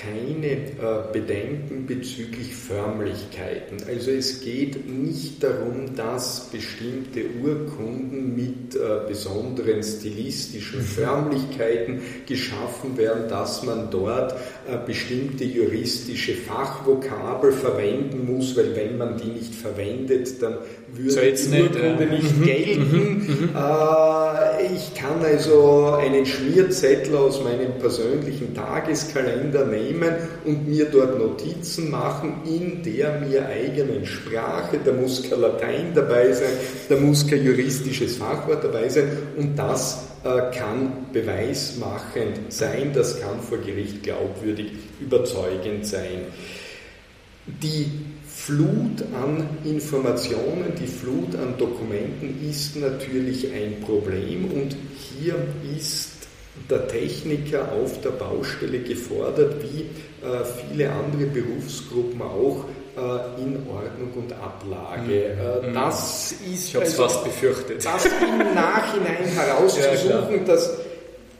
keine 0.01 0.47
äh, 0.47 1.13
Bedenken 1.13 1.87
bezüglich 1.87 2.55
Förmlichkeiten. 2.55 3.79
Also 3.87 4.11
es 4.11 4.41
geht 4.41 4.89
nicht 4.89 5.43
darum, 5.43 5.95
dass 5.95 6.51
bestimmte 6.51 7.25
Urkunden 7.43 8.35
mit 8.35 8.75
äh, 8.75 9.07
besonderen 9.07 9.83
stilistischen 9.83 10.81
mhm. 10.81 10.85
Förmlichkeiten 10.85 12.01
geschaffen 12.27 12.97
werden, 12.97 13.29
dass 13.29 13.63
man 13.63 13.91
dort 13.91 14.33
äh, 14.67 14.77
bestimmte 14.85 15.45
juristische 15.45 16.35
Fachvokabel 16.35 17.53
verwenden 17.53 18.27
muss, 18.33 18.57
weil 18.57 18.75
wenn 18.75 18.99
man 18.99 19.17
die 19.19 19.29
nicht 19.29 19.55
verwendet, 19.55 20.43
dann 20.43 20.59
würde 20.97 21.37
so 21.37 21.51
die 21.51 21.63
Urkunde 21.63 22.07
nicht, 22.07 22.23
nicht 22.23 22.39
mhm. 22.39 22.45
gelten. 22.45 23.27
Mhm. 23.27 23.51
Äh, 23.55 24.75
ich 24.75 24.95
kann 24.95 25.25
also 25.25 25.97
einen 26.01 26.27
Schmierzettel 26.27 27.17
aus 27.17 27.43
meinem 27.43 27.79
persönlichen 27.79 28.55
Tageskalender 28.55 29.67
nehmen 29.67 30.15
und 30.45 30.69
mir 30.69 30.87
dort 30.87 31.19
Notizen 31.19 31.91
machen 31.91 32.43
in 32.45 32.83
der 32.83 33.21
mir 33.21 33.47
eigenen 33.47 34.07
Sprache. 34.07 34.79
Da 34.85 34.93
muss 34.93 35.29
kein 35.29 35.41
Latein 35.41 35.93
dabei 35.95 36.33
sein, 36.33 36.53
da 36.89 36.97
muss 36.97 37.27
kein 37.27 37.45
juristisches 37.45 38.17
Fachwort 38.17 38.65
dabei 38.65 38.89
sein 38.89 39.09
und 39.37 39.57
das 39.57 40.05
äh, 40.25 40.57
kann 40.57 41.07
beweismachend 41.13 42.53
sein, 42.53 42.93
das 42.95 43.21
kann 43.21 43.41
vor 43.41 43.59
Gericht 43.59 44.03
glaubwürdig 44.03 44.73
überzeugend 45.01 45.87
sein. 45.87 46.23
Die 47.47 47.87
Flut 48.45 49.03
an 49.15 49.49
Informationen, 49.65 50.75
die 50.79 50.87
Flut 50.87 51.35
an 51.35 51.57
Dokumenten 51.57 52.47
ist 52.47 52.77
natürlich 52.77 53.51
ein 53.51 53.81
Problem 53.81 54.51
und 54.53 54.77
hier 54.99 55.35
ist 55.75 56.11
der 56.69 56.87
Techniker 56.87 57.73
auf 57.73 58.03
der 58.03 58.11
Baustelle 58.11 58.81
gefordert, 58.81 59.55
wie 59.63 59.85
äh, 60.23 60.45
viele 60.45 60.93
andere 60.93 61.25
Berufsgruppen 61.25 62.21
auch, 62.21 62.67
äh, 62.99 63.43
in 63.43 63.67
Ordnung 63.67 64.13
und 64.15 64.33
Ablage. 64.35 65.01
Mhm. 65.03 65.65
Äh, 65.65 65.71
mhm. 65.71 65.75
das 65.75 66.33
ist 66.33 66.69
ich 66.69 66.77
also, 66.77 67.03
fast 67.03 67.25
befürchtet. 67.25 67.83
Das 67.83 68.05
im 68.05 68.55
Nachhinein 68.55 69.25
herauszusuchen, 69.35 70.41
ja, 70.41 70.45
dass 70.45 70.71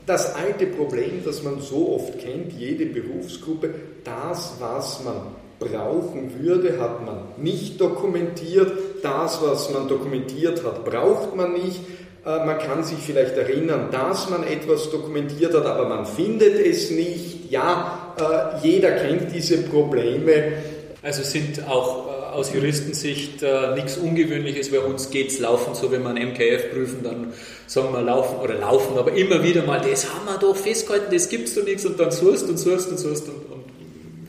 das 0.07 0.33
alte 0.33 0.65
Problem, 0.65 1.21
das 1.23 1.43
man 1.43 1.61
so 1.61 1.97
oft 1.97 2.17
kennt, 2.17 2.51
jede 2.53 2.87
Berufsgruppe, 2.87 3.75
das, 4.03 4.55
was 4.59 5.03
man 5.03 5.44
brauchen 5.59 6.31
würde, 6.39 6.79
hat 6.79 7.05
man 7.05 7.17
nicht 7.37 7.79
dokumentiert. 7.79 8.71
Das, 9.01 9.41
was 9.41 9.71
man 9.71 9.87
dokumentiert 9.87 10.63
hat, 10.63 10.83
braucht 10.83 11.35
man 11.35 11.53
nicht. 11.53 11.81
Äh, 12.25 12.45
man 12.45 12.57
kann 12.59 12.83
sich 12.83 12.99
vielleicht 12.99 13.37
erinnern, 13.37 13.89
dass 13.91 14.29
man 14.29 14.43
etwas 14.43 14.89
dokumentiert 14.89 15.53
hat, 15.53 15.65
aber 15.65 15.87
man 15.87 16.05
findet 16.05 16.59
es 16.59 16.91
nicht. 16.91 17.51
Ja, 17.51 18.15
äh, 18.17 18.65
jeder 18.67 18.91
kennt 18.91 19.33
diese 19.33 19.59
Probleme. 19.59 20.53
Also 21.01 21.21
sind 21.21 21.67
auch 21.67 22.07
äh, 22.07 22.15
aus 22.33 22.51
Juristensicht 22.51 23.43
äh, 23.43 23.75
nichts 23.75 23.97
Ungewöhnliches. 23.97 24.71
Bei 24.71 24.79
uns 24.79 25.09
geht 25.11 25.29
es 25.29 25.39
laufen, 25.39 25.75
so 25.75 25.91
wenn 25.91 26.01
wir 26.01 26.09
ein 26.09 26.29
MKF 26.29 26.71
prüfen, 26.71 27.03
dann 27.03 27.33
sagen 27.67 27.93
wir 27.93 28.01
laufen 28.01 28.39
oder 28.39 28.55
laufen, 28.55 28.97
aber 28.97 29.13
immer 29.13 29.43
wieder 29.43 29.63
mal, 29.63 29.79
das 29.79 30.11
haben 30.11 30.25
wir 30.25 30.37
doch 30.37 30.55
festgehalten, 30.55 31.13
das 31.13 31.29
gibt 31.29 31.47
es 31.47 31.55
doch 31.55 31.63
nichts 31.63 31.85
und 31.85 31.99
dann 31.99 32.11
suchst 32.11 32.49
und 32.49 32.57
suchst 32.57 32.89
und 32.89 32.97
suchst 32.97 33.27
und, 33.27 33.51
und 33.51 33.64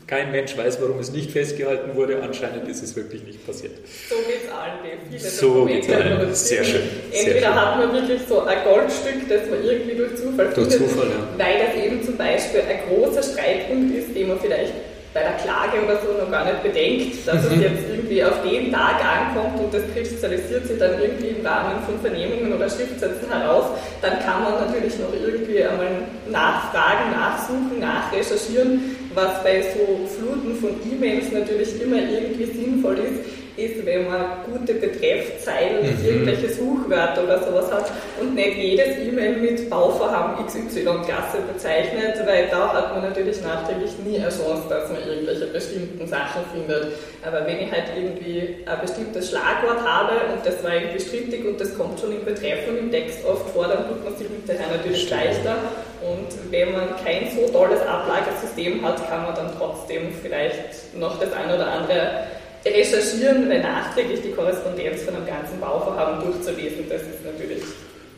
kein 0.07 0.31
Mensch 0.31 0.57
weiß, 0.57 0.79
warum 0.81 0.99
es 0.99 1.11
nicht 1.11 1.31
festgehalten 1.31 1.95
wurde. 1.95 2.21
Anscheinend 2.23 2.67
ist 2.69 2.81
es 2.81 2.95
wirklich 2.95 3.23
nicht 3.23 3.45
passiert. 3.45 3.73
So 4.09 4.15
geht 4.25 4.45
es 4.45 4.51
allen, 4.51 4.99
viele 5.09 5.19
So 5.19 5.65
geht 5.65 5.83
es 5.83 5.93
allen. 5.93 6.33
Sehr 6.33 6.63
schön. 6.63 6.81
Entweder 7.11 7.39
sehr 7.39 7.55
hat 7.55 7.77
man 7.77 7.93
wirklich 7.93 8.21
so 8.27 8.41
ein 8.43 8.57
Goldstück, 8.63 9.27
das 9.27 9.49
man 9.49 9.63
irgendwie 9.63 9.95
durch 9.95 10.15
Zufall 10.15 10.45
durch 10.53 10.69
findet, 10.69 10.89
Zufall, 10.89 11.07
ja. 11.07 11.45
weil 11.45 11.59
das 11.59 11.83
eben 11.83 12.01
zum 12.03 12.15
Beispiel 12.15 12.61
ein 12.61 12.79
großer 12.87 13.21
Streitpunkt 13.21 13.95
ist, 13.95 14.15
den 14.15 14.29
man 14.29 14.39
vielleicht 14.39 14.73
bei 15.13 15.21
der 15.21 15.33
Klage 15.33 15.83
oder 15.83 15.99
so 15.99 16.13
noch 16.13 16.31
gar 16.31 16.45
nicht 16.45 16.61
bedenkt, 16.61 17.27
dass 17.27 17.43
mhm. 17.43 17.55
es 17.55 17.61
jetzt 17.61 17.83
irgendwie 17.89 18.23
auf 18.23 18.43
den 18.43 18.71
Tag 18.71 19.03
ankommt 19.03 19.59
und 19.59 19.73
das 19.73 19.81
kristallisiert 19.93 20.67
sich 20.67 20.77
dann 20.77 21.01
irgendwie 21.01 21.29
im 21.29 21.45
Rahmen 21.45 21.81
von 21.85 21.99
Vernehmungen 21.99 22.53
oder 22.53 22.69
Schriftsätzen 22.69 23.27
heraus, 23.27 23.65
dann 24.01 24.19
kann 24.19 24.43
man 24.43 24.53
natürlich 24.65 24.99
noch 24.99 25.11
irgendwie 25.11 25.63
einmal 25.63 26.05
nachfragen, 26.29 27.11
nachsuchen, 27.11 27.79
nachrecherchieren, 27.79 28.95
was 29.17 29.43
bei 29.43 29.61
so 29.63 30.07
Fluten 30.07 30.55
von 30.55 30.69
E-Mails 30.89 31.31
natürlich 31.33 31.81
immer 31.81 31.97
irgendwie 31.97 32.45
sinnvoll 32.45 32.99
ist 32.99 33.37
ist, 33.57 33.83
wenn 33.85 34.07
man 34.07 34.21
gute 34.45 34.75
Betreffzeilen, 34.75 35.81
mhm. 35.81 36.05
irgendwelche 36.05 36.49
Suchwörter 36.49 37.23
oder 37.23 37.43
sowas 37.43 37.71
hat 37.71 37.91
und 38.21 38.35
nicht 38.35 38.55
jedes 38.55 38.97
E-Mail 38.99 39.37
mit 39.37 39.69
Bauvorhaben 39.69 40.45
XY-Klasse 40.45 41.39
bezeichnet, 41.51 42.21
weil 42.25 42.47
da 42.49 42.71
hat 42.71 42.93
man 42.93 43.09
natürlich 43.09 43.41
nachträglich 43.41 43.91
nie 44.05 44.17
eine 44.17 44.29
Chance, 44.29 44.63
dass 44.69 44.91
man 44.91 45.01
irgendwelche 45.07 45.47
bestimmten 45.47 46.07
Sachen 46.07 46.43
findet. 46.53 46.93
Aber 47.25 47.45
wenn 47.47 47.59
ich 47.59 47.71
halt 47.71 47.85
irgendwie 47.97 48.57
ein 48.65 48.79
bestimmtes 48.79 49.29
Schlagwort 49.31 49.81
habe 49.83 50.13
und 50.33 50.45
das 50.45 50.63
war 50.63 50.75
irgendwie 50.75 50.99
strittig 50.99 51.43
und 51.45 51.59
das 51.59 51.75
kommt 51.75 51.99
schon 51.99 52.11
im 52.11 52.23
Betreff 52.23 52.67
und 52.69 52.77
im 52.77 52.91
Text 52.91 53.25
oft 53.25 53.49
vor, 53.49 53.67
dann 53.67 53.89
tut 53.89 54.03
man 54.03 54.15
sich 54.15 54.27
hinterher 54.27 54.67
natürlich 54.77 55.09
leichter. 55.09 55.55
Und 56.01 56.51
wenn 56.51 56.73
man 56.73 56.95
kein 57.03 57.29
so 57.35 57.47
tolles 57.51 57.81
Ablagesystem 57.81 58.85
hat, 58.85 59.09
kann 59.09 59.23
man 59.23 59.35
dann 59.35 59.51
trotzdem 59.57 60.11
vielleicht 60.21 60.95
noch 60.95 61.19
das 61.19 61.33
eine 61.33 61.55
oder 61.55 61.67
andere 61.67 62.27
recherchieren, 62.65 63.49
weil 63.49 63.61
nachträglich 63.61 64.21
die 64.21 64.31
Korrespondenz 64.31 65.03
von 65.03 65.15
einem 65.15 65.25
ganzen 65.25 65.59
Bauvorhaben 65.59 66.23
durchzulesen, 66.23 66.89
das 66.89 67.01
ist 67.01 67.23
natürlich. 67.23 67.63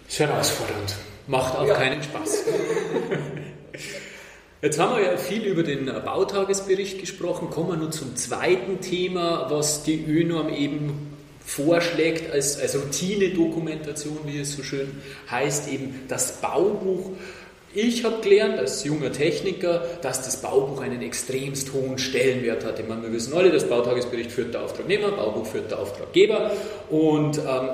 Ist 0.08 0.20
herausfordernd. 0.20 0.96
Macht 1.28 1.56
auch 1.56 1.68
ja. 1.68 1.76
keinen 1.76 2.02
Spaß. 2.02 2.46
Jetzt 4.62 4.78
haben 4.78 4.98
wir 4.98 5.12
ja 5.12 5.18
viel 5.18 5.44
über 5.44 5.64
den 5.64 5.86
Bautagesbericht 5.86 7.00
gesprochen. 7.00 7.50
Kommen 7.50 7.70
wir 7.70 7.78
nun 7.78 7.94
zum 7.94 8.18
zweiten 8.18 8.82
Thema, 8.82 9.50
was 9.50 9.84
die 9.84 10.04
ÖNORM 10.06 10.50
eben 10.50 11.16
vorschlägt 11.46 12.32
als, 12.34 12.60
als 12.60 12.76
Routine-Dokumentation, 12.76 14.20
wie 14.26 14.40
es 14.40 14.54
so 14.54 14.64
schön 14.64 15.02
heißt, 15.32 15.70
eben 15.72 16.02
das 16.10 16.42
Baubuch. 16.42 17.12
Ich 17.74 18.04
habe 18.04 18.22
gelernt 18.22 18.58
als 18.58 18.84
junger 18.84 19.12
Techniker, 19.12 19.84
dass 20.02 20.24
das 20.24 20.42
Baubuch 20.42 20.82
einen 20.82 21.04
extremst 21.04 21.72
hohen 21.72 22.00
Stellenwert 22.00 22.66
hat. 22.66 22.88
Meine, 22.90 23.04
wir 23.04 23.12
wissen 23.12 23.34
alle, 23.34 23.52
das 23.52 23.70
Bautagesbericht 23.70 24.32
führt 24.32 24.56
der 24.56 24.64
Auftragnehmer, 24.64 25.12
Baubuch 25.12 25.46
führt 25.46 25.70
der 25.70 25.80
Auftraggeber 25.80 26.52
und 26.90 27.38
ähm, 27.38 27.70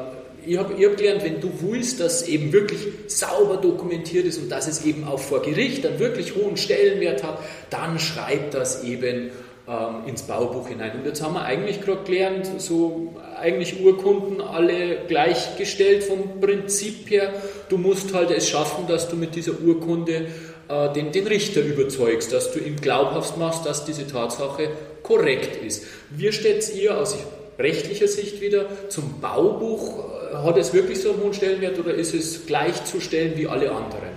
ich 0.45 0.57
habe 0.57 0.73
hab 0.73 0.97
gelernt, 0.97 1.23
wenn 1.23 1.39
du 1.39 1.49
willst, 1.61 2.01
dass 2.01 2.27
eben 2.27 2.51
wirklich 2.51 2.79
sauber 3.07 3.57
dokumentiert 3.57 4.25
ist 4.25 4.37
und 4.37 4.49
dass 4.49 4.67
es 4.67 4.85
eben 4.85 5.05
auch 5.05 5.19
vor 5.19 5.41
Gericht 5.41 5.85
einen 5.85 5.97
wirklich 5.99 6.35
hohen 6.35 6.57
Stellenwert 6.57 7.23
hat, 7.23 7.39
dann 7.69 7.97
schreib 7.97 8.51
das 8.51 8.83
eben 8.83 9.31
ähm, 9.67 10.07
ins 10.07 10.23
Baubuch 10.23 10.67
hinein. 10.67 10.91
Und 10.99 11.05
jetzt 11.05 11.23
haben 11.23 11.33
wir 11.33 11.43
eigentlich 11.43 11.81
gerade 11.81 12.03
gelernt, 12.03 12.49
so 12.57 13.13
eigentlich 13.45 13.79
Urkunden 13.79 14.41
alle 14.41 14.97
gleichgestellt 15.07 16.03
vom 16.03 16.41
Prinzip 16.41 17.09
her. 17.11 17.31
Du 17.69 17.77
musst 17.77 18.13
halt 18.13 18.31
es 18.31 18.49
schaffen, 18.49 18.87
dass 18.87 19.07
du 19.07 19.15
mit 19.15 19.35
dieser 19.35 19.53
Urkunde 19.61 20.25
äh, 20.67 20.93
den, 20.93 21.11
den 21.11 21.27
Richter 21.27 21.61
überzeugst, 21.61 22.33
dass 22.33 22.51
du 22.51 22.59
ihm 22.59 22.77
glaubhaft 22.77 23.37
machst, 23.37 23.65
dass 23.65 23.85
diese 23.85 24.07
Tatsache 24.07 24.69
korrekt 25.03 25.63
ist. 25.63 25.85
Wie 26.09 26.31
stellt 26.31 26.75
ihr 26.75 26.97
aus 26.97 27.15
rechtlicher 27.59 28.07
Sicht 28.07 28.41
wieder 28.41 28.65
zum 28.89 29.21
Baubuch? 29.21 30.03
Hat 30.33 30.57
es 30.57 30.73
wirklich 30.73 30.99
so 30.99 31.11
einen 31.11 31.21
hohen 31.21 31.33
Stellenwert 31.33 31.77
oder 31.77 31.93
ist 31.93 32.15
es 32.15 32.47
gleichzustellen 32.47 33.33
wie 33.37 33.47
alle 33.47 33.69
anderen? 33.69 34.14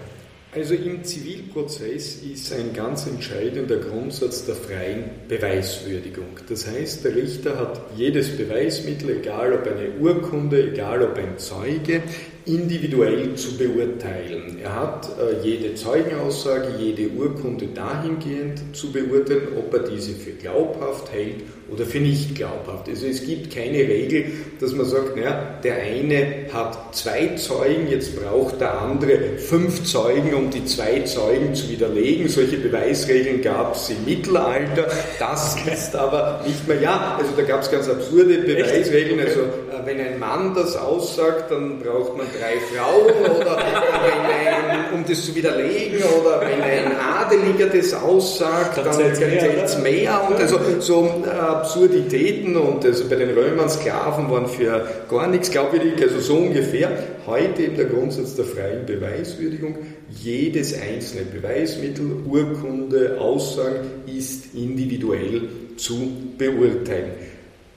Also 0.51 0.75
im 0.75 1.05
Zivilprozess 1.05 2.23
ist 2.23 2.55
ein 2.55 2.73
ganz 2.73 3.07
entscheidender 3.07 3.77
Grundsatz 3.77 4.47
der 4.47 4.55
freien 4.55 5.11
Beweiswürdigung. 5.29 6.41
Das 6.49 6.67
heißt, 6.67 7.05
der 7.05 7.17
Richter 7.17 7.59
hat 7.59 7.83
jedes 7.97 8.35
Beweismittel, 8.35 9.19
egal 9.19 9.53
ob 9.53 9.67
eine 9.67 9.91
Urkunde, 10.01 10.73
egal 10.73 11.03
ob 11.03 11.19
ein 11.19 11.37
Zeuge, 11.37 12.03
individuell 12.49 13.35
zu 13.35 13.57
beurteilen. 13.57 14.59
Er 14.63 14.75
hat 14.75 15.09
äh, 15.19 15.47
jede 15.47 15.75
Zeugenaussage, 15.75 16.69
jede 16.79 17.09
Urkunde 17.11 17.67
dahingehend 17.69 18.75
zu 18.75 18.91
beurteilen, 18.91 19.49
ob 19.57 19.73
er 19.75 19.81
diese 19.81 20.13
für 20.13 20.33
glaubhaft 20.33 21.13
hält 21.13 21.43
oder 21.71 21.85
für 21.85 22.01
nicht 22.01 22.35
glaubhaft. 22.35 22.89
Also 22.89 23.07
es 23.07 23.25
gibt 23.25 23.55
keine 23.55 23.79
Regel, 23.79 24.25
dass 24.59 24.73
man 24.73 24.87
sagt, 24.87 25.17
naja, 25.17 25.59
der 25.63 25.77
eine 25.77 26.47
hat 26.53 26.95
zwei 26.97 27.35
Zeugen, 27.37 27.89
jetzt 27.89 28.17
braucht 28.17 28.61
der 28.61 28.81
andere 28.81 29.37
fünf 29.37 29.85
Zeugen, 29.85 30.33
um 30.35 30.51
die 30.51 30.65
zwei 30.65 31.01
Zeugen 31.01 31.55
zu 31.55 31.69
widerlegen. 31.69 32.29
Solche 32.29 32.57
Beweisregeln 32.57 33.43
gab 33.43 33.77
es 33.77 33.91
im 33.91 34.05
Mittelalter. 34.07 34.89
Das 35.19 35.57
ist 35.71 35.95
aber 35.95 36.43
nicht 36.47 36.67
mehr, 36.67 36.81
ja, 36.81 37.19
also 37.19 37.33
da 37.37 37.43
gab 37.43 37.63
es 37.63 37.71
ganz 37.71 37.89
absurde 37.89 38.39
Beweisregeln. 38.39 39.21
Also 39.21 39.41
äh, 39.41 39.85
wenn 39.85 40.01
ein 40.01 40.19
Mann 40.19 40.55
das 40.55 40.75
aussagt, 40.77 41.51
dann 41.51 41.81
braucht 41.81 42.17
man 42.17 42.27
drei 42.39 42.59
Frauen 42.61 43.41
oder 43.41 43.59
ein, 43.59 44.95
um 44.95 45.05
das 45.07 45.25
zu 45.25 45.35
widerlegen 45.35 46.03
oder 46.21 46.41
wenn 46.41 46.63
ein 46.63 46.97
Adeliger 46.97 47.67
das 47.67 47.93
aussagt, 47.95 48.79
dann 48.79 48.93
zählt 48.93 49.65
es 49.65 49.79
mehr. 49.79 50.27
Und 50.29 50.37
also 50.37 50.59
so 50.81 51.25
äh, 51.25 51.31
Absurditäten 51.31 52.57
und 52.57 52.85
also 52.85 53.09
bei 53.09 53.17
den 53.17 53.31
Römern 53.31 53.69
Sklaven 53.69 54.31
waren 54.31 54.47
für 54.47 54.87
gar 55.11 55.27
nichts 55.27 55.51
glaubwürdig, 55.51 56.01
also 56.03 56.21
so 56.21 56.37
ungefähr. 56.37 56.91
Heute 57.27 57.63
eben 57.63 57.77
der 57.77 57.87
Grundsatz 57.87 58.35
der 58.35 58.45
freien 58.45 58.87
Beweiswürdigung. 58.87 59.77
Jedes 60.11 60.75
einzelne 60.81 61.25
Beweismittel, 61.25 62.23
Urkunde, 62.27 63.19
Aussagen 63.21 63.87
ist 64.07 64.55
individuell 64.55 65.43
zu 65.77 66.13
beurteilen. 66.37 67.13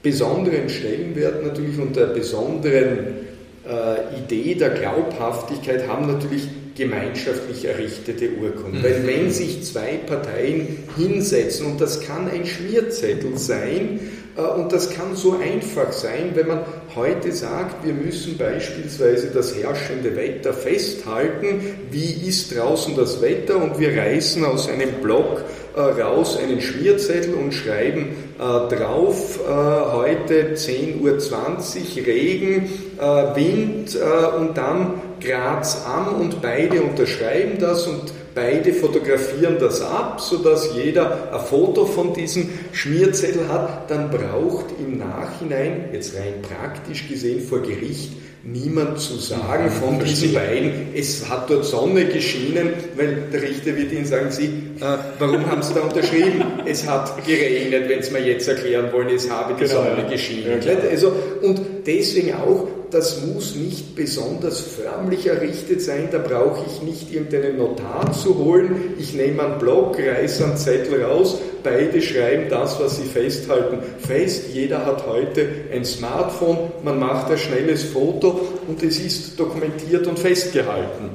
Besonderen 0.02 0.69
Stellenwert 0.69 1.43
natürlich 1.43 1.78
und 1.78 1.95
der 1.95 2.08
besonderen 2.08 3.31
äh, 3.67 4.17
Idee 4.17 4.56
der 4.56 4.71
Glaubhaftigkeit 4.71 5.88
haben 5.88 6.08
natürlich 6.08 6.47
gemeinschaftlich 6.76 7.65
errichtete 7.65 8.30
Urkunden. 8.41 8.80
Mhm. 8.80 8.84
Weil 8.84 9.06
wenn 9.06 9.32
sich 9.32 9.63
zwei 9.63 10.00
Parteien 10.06 10.80
hinsetzen, 10.97 11.67
und 11.67 11.82
das 11.82 12.02
kann 12.02 12.30
ein 12.30 12.45
Schmierzettel 12.45 13.38
sein, 13.38 14.00
äh, 14.38 14.41
und 14.41 14.71
das 14.71 14.89
kann 14.89 15.15
so 15.15 15.38
einfach 15.38 15.91
sein, 15.91 16.32
wenn 16.34 16.47
man 16.47 16.60
heute 16.95 17.32
sagt, 17.32 17.86
wir 17.86 17.93
müssen 17.93 18.38
beispielsweise 18.38 19.28
das 19.28 19.56
herrschende 19.56 20.15
Wetter 20.15 20.54
festhalten. 20.54 21.62
Wie 21.89 22.28
ist 22.28 22.56
draußen 22.56 22.95
das 22.95 23.21
Wetter? 23.21 23.62
Und 23.62 23.80
wir 23.80 23.95
reißen 23.95 24.43
aus 24.45 24.69
einem 24.69 24.89
Block 25.02 25.43
äh, 25.76 25.80
raus 25.80 26.38
einen 26.38 26.62
Schmierzettel 26.62 27.34
und 27.34 27.54
schreiben 27.54 28.15
äh, 28.38 28.76
drauf, 28.76 29.39
heute 29.47 30.56
10.20 30.56 31.02
Uhr 31.02 32.08
Regen, 32.08 32.69
Wind 33.01 33.97
und 34.39 34.57
dann 34.57 35.01
Graz 35.19 35.85
am 35.85 36.21
und 36.21 36.41
beide 36.41 36.81
unterschreiben 36.81 37.57
das 37.59 37.87
und 37.87 38.13
beide 38.33 38.73
fotografieren 38.73 39.57
das 39.59 39.81
ab, 39.81 40.21
sodass 40.21 40.75
jeder 40.75 41.33
ein 41.33 41.39
Foto 41.39 41.85
von 41.85 42.13
diesem 42.13 42.49
Schmierzettel 42.71 43.47
hat, 43.47 43.89
dann 43.89 44.09
braucht 44.09 44.65
im 44.79 44.97
Nachhinein, 44.97 45.89
jetzt 45.93 46.15
rein 46.15 46.41
praktisch 46.41 47.07
gesehen 47.07 47.41
vor 47.41 47.61
Gericht, 47.61 48.13
niemand 48.43 48.99
zu 48.99 49.17
sagen 49.17 49.65
mhm, 49.65 49.69
von 49.69 49.99
diesen 49.99 50.33
beiden, 50.33 50.71
es 50.95 51.29
hat 51.29 51.49
dort 51.49 51.63
Sonne 51.65 52.05
geschienen, 52.05 52.69
weil 52.95 53.25
der 53.31 53.41
Richter 53.41 53.75
wird 53.77 53.91
Ihnen 53.91 54.05
sagen, 54.05 54.31
Sie, 54.31 54.45
äh, 54.45 54.97
warum 55.19 55.45
haben 55.45 55.61
Sie 55.61 55.73
da 55.75 55.81
unterschrieben? 55.81 56.43
Es 56.65 56.87
hat 56.87 57.23
geregnet, 57.25 57.87
wenn 57.87 58.01
Sie 58.01 58.11
mir 58.11 58.23
jetzt 58.25 58.47
erklären 58.47 58.91
wollen, 58.91 59.09
es 59.09 59.29
habe 59.29 59.53
die 59.53 59.63
genau, 59.63 59.83
Sonne 59.83 60.07
geschienen. 60.09 60.59
Ja, 60.61 60.73
also, 60.89 61.13
und 61.43 61.61
deswegen 61.85 62.33
auch, 62.33 62.67
das 62.91 63.21
muss 63.21 63.56
nicht 63.56 63.95
besonders 63.95 64.60
förmlich 64.60 65.25
errichtet 65.27 65.82
sein, 65.82 66.10
da 66.12 66.17
brauche 66.17 66.65
ich 66.67 66.82
nicht 66.82 67.12
irgendeinen 67.12 67.58
Notar 67.58 68.12
zu 68.12 68.38
holen. 68.38 68.93
Ich 68.99 69.13
nehme 69.13 69.43
einen 69.43 69.60
Block, 69.60 69.97
reiße 69.97 70.43
einen 70.43 70.58
Zettel 70.58 71.04
raus, 71.04 71.39
beide 71.63 72.01
schreiben 72.01 72.49
das, 72.49 72.80
was 72.80 72.97
sie 72.97 73.06
festhalten, 73.06 73.80
fest. 73.99 74.45
Jeder 74.54 74.86
hat 74.86 75.08
heute 75.08 75.47
ein 75.73 75.86
Smartphone, 75.86 76.71
man 76.84 76.99
macht 76.99 77.32
ein 77.32 77.38
schnelles 77.38 77.84
Foto 77.86 78.47
und 78.67 78.84
es 78.84 78.99
ist 78.99 79.39
dokumentiert 79.39 80.06
und 80.08 80.19
festgehalten. 80.19 81.10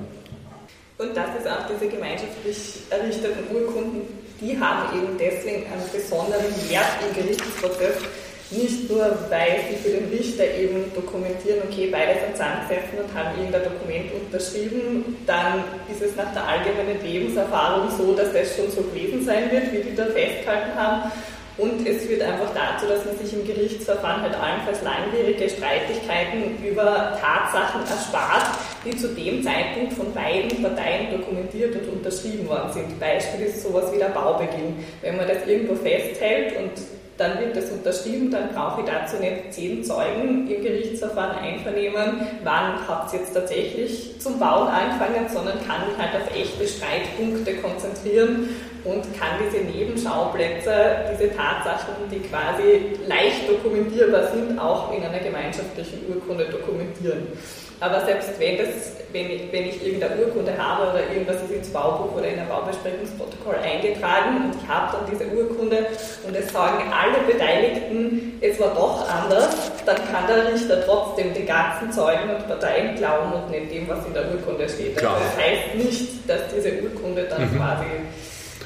Und 0.99 1.15
das 1.15 1.29
ist 1.39 1.47
auch 1.47 1.67
diese 1.71 1.91
gemeinschaftlich 1.91 2.57
errichteten 2.89 3.55
Urkunden, 3.55 4.01
die 4.41 4.59
haben 4.59 4.99
eben 4.99 5.19
deswegen 5.19 5.65
einen 5.67 5.85
besonderen 5.93 6.53
Wert 6.69 6.87
im 7.07 7.23
Gerichtsprozess 7.23 7.97
nicht 8.51 8.89
nur, 8.89 9.03
weil 9.29 9.59
sie 9.69 9.77
für 9.77 9.97
den 9.97 10.09
Richter 10.11 10.45
eben 10.45 10.93
dokumentieren, 10.95 11.63
okay, 11.69 11.89
beide 11.91 12.21
sind 12.21 12.37
zusammengesessen 12.37 12.99
und 13.03 13.11
haben 13.13 13.37
irgendein 13.37 13.65
Dokument 13.65 14.07
unterschrieben, 14.15 15.17
dann 15.27 15.65
ist 15.91 16.03
es 16.03 16.15
nach 16.15 16.33
der 16.33 16.47
allgemeinen 16.47 17.03
Lebenserfahrung 17.03 17.91
so, 17.97 18.15
dass 18.15 18.33
das 18.33 18.55
schon 18.55 18.71
so 18.71 18.83
gewesen 18.83 19.25
sein 19.25 19.51
wird, 19.51 19.73
wie 19.73 19.83
die 19.83 19.97
da 19.97 20.07
festgehalten 20.07 20.75
haben. 20.77 21.11
Und 21.59 21.89
es 21.89 22.05
führt 22.05 22.21
einfach 22.21 22.53
dazu, 22.55 22.87
dass 22.87 23.05
man 23.07 23.17
sich 23.17 23.33
im 23.33 23.47
Gerichtsverfahren 23.47 24.21
halt 24.21 24.35
allenfalls 24.35 24.83
langwierige 24.83 25.49
Streitigkeiten 25.49 26.63
über 26.63 27.19
Tatsachen 27.19 27.81
erspart, 27.81 28.59
die 28.85 28.95
zu 28.95 29.09
dem 29.09 29.43
Zeitpunkt 29.43 29.95
von 29.95 30.13
beiden 30.13 30.63
Parteien 30.63 31.19
dokumentiert 31.19 31.75
und 31.77 31.89
unterschrieben 31.95 32.47
worden 32.47 32.73
sind. 32.75 33.01
Beispiel 33.01 33.47
ist 33.47 33.63
sowas 33.63 33.91
wie 33.91 33.99
der 33.99 34.11
Baubeginn. 34.11 34.85
Wenn 35.01 35.17
man 35.17 35.27
das 35.27 35.47
irgendwo 35.47 35.75
festhält 35.77 36.59
und 36.59 36.73
dann 37.17 37.39
wird 37.41 37.57
das 37.57 37.71
unterschrieben, 37.71 38.31
dann 38.31 38.51
brauche 38.55 38.83
ich 38.83 38.87
dazu 38.87 39.17
nicht 39.17 39.53
zehn 39.53 39.83
Zeugen 39.83 40.49
im 40.51 40.63
Gerichtsverfahren 40.63 41.39
einvernehmen, 41.39 42.21
wann 42.45 42.87
habt 42.87 43.13
ihr 43.13 43.21
jetzt 43.21 43.35
tatsächlich 43.35 44.21
zum 44.21 44.39
Bauen 44.39 44.69
angefangen, 44.69 45.27
sondern 45.33 45.59
kann 45.67 45.89
mich 45.89 45.97
halt 45.99 46.15
auf 46.23 46.37
echte 46.37 46.67
Streitpunkte 46.67 47.55
konzentrieren 47.57 48.49
und 48.85 49.03
kann 49.19 49.39
diese 49.45 49.65
Nebenschauplätze, 49.65 50.73
diese 51.13 51.35
Tatsachen, 51.35 51.95
die 52.11 52.21
quasi 52.21 52.99
leicht 53.09 53.49
dokumentierbar 53.49 54.29
sind, 54.33 54.59
auch 54.59 54.93
in 54.97 55.03
einer 55.03 55.19
gemeinschaftlichen 55.19 56.01
Urkunde 56.09 56.47
dokumentieren. 56.47 57.27
Aber 57.81 58.05
selbst 58.07 58.31
wenn, 58.39 58.57
das, 58.57 58.69
wenn, 59.13 59.31
ich, 59.31 59.53
wenn 59.53 59.67
ich 59.67 59.85
irgendeine 59.85 60.17
Urkunde 60.17 60.57
habe 60.57 60.91
oder 60.91 61.01
irgendwas 61.13 61.37
ist 61.43 61.53
ins 61.53 61.69
Baubuch 61.69 62.17
oder 62.17 62.27
in 62.27 62.39
ein 62.39 62.49
Baubesprechungsprotokoll 62.49 63.57
eingetragen 63.63 64.47
und 64.47 64.63
ich 64.63 64.69
habe 64.69 64.97
dann 64.97 65.11
diese 65.11 65.27
Urkunde 65.31 65.87
und 66.27 66.35
es 66.35 66.51
sagen 66.53 66.85
alle 66.91 67.19
Beteiligten, 67.31 68.39
es 68.41 68.59
war 68.59 68.75
doch 68.75 69.07
anders, 69.09 69.73
dann 69.85 69.97
kann 69.97 70.27
der 70.27 70.53
Richter 70.53 70.85
trotzdem 70.87 71.35
die 71.35 71.45
ganzen 71.45 71.93
Zeugen 71.93 72.31
und 72.31 72.49
Parteien 72.49 72.97
glauben 72.97 73.33
und 73.33 73.51
nicht 73.51 73.71
dem, 73.71 73.87
was 73.89 74.07
in 74.07 74.15
der 74.15 74.25
Urkunde 74.33 74.69
steht. 74.69 74.97
Also 74.97 75.23
das 75.23 75.37
heißt 75.37 75.75
nicht, 75.75 76.29
dass 76.29 76.41
diese 76.55 76.83
Urkunde 76.83 77.25
dann 77.25 77.43
mhm. 77.43 77.59
quasi 77.59 77.87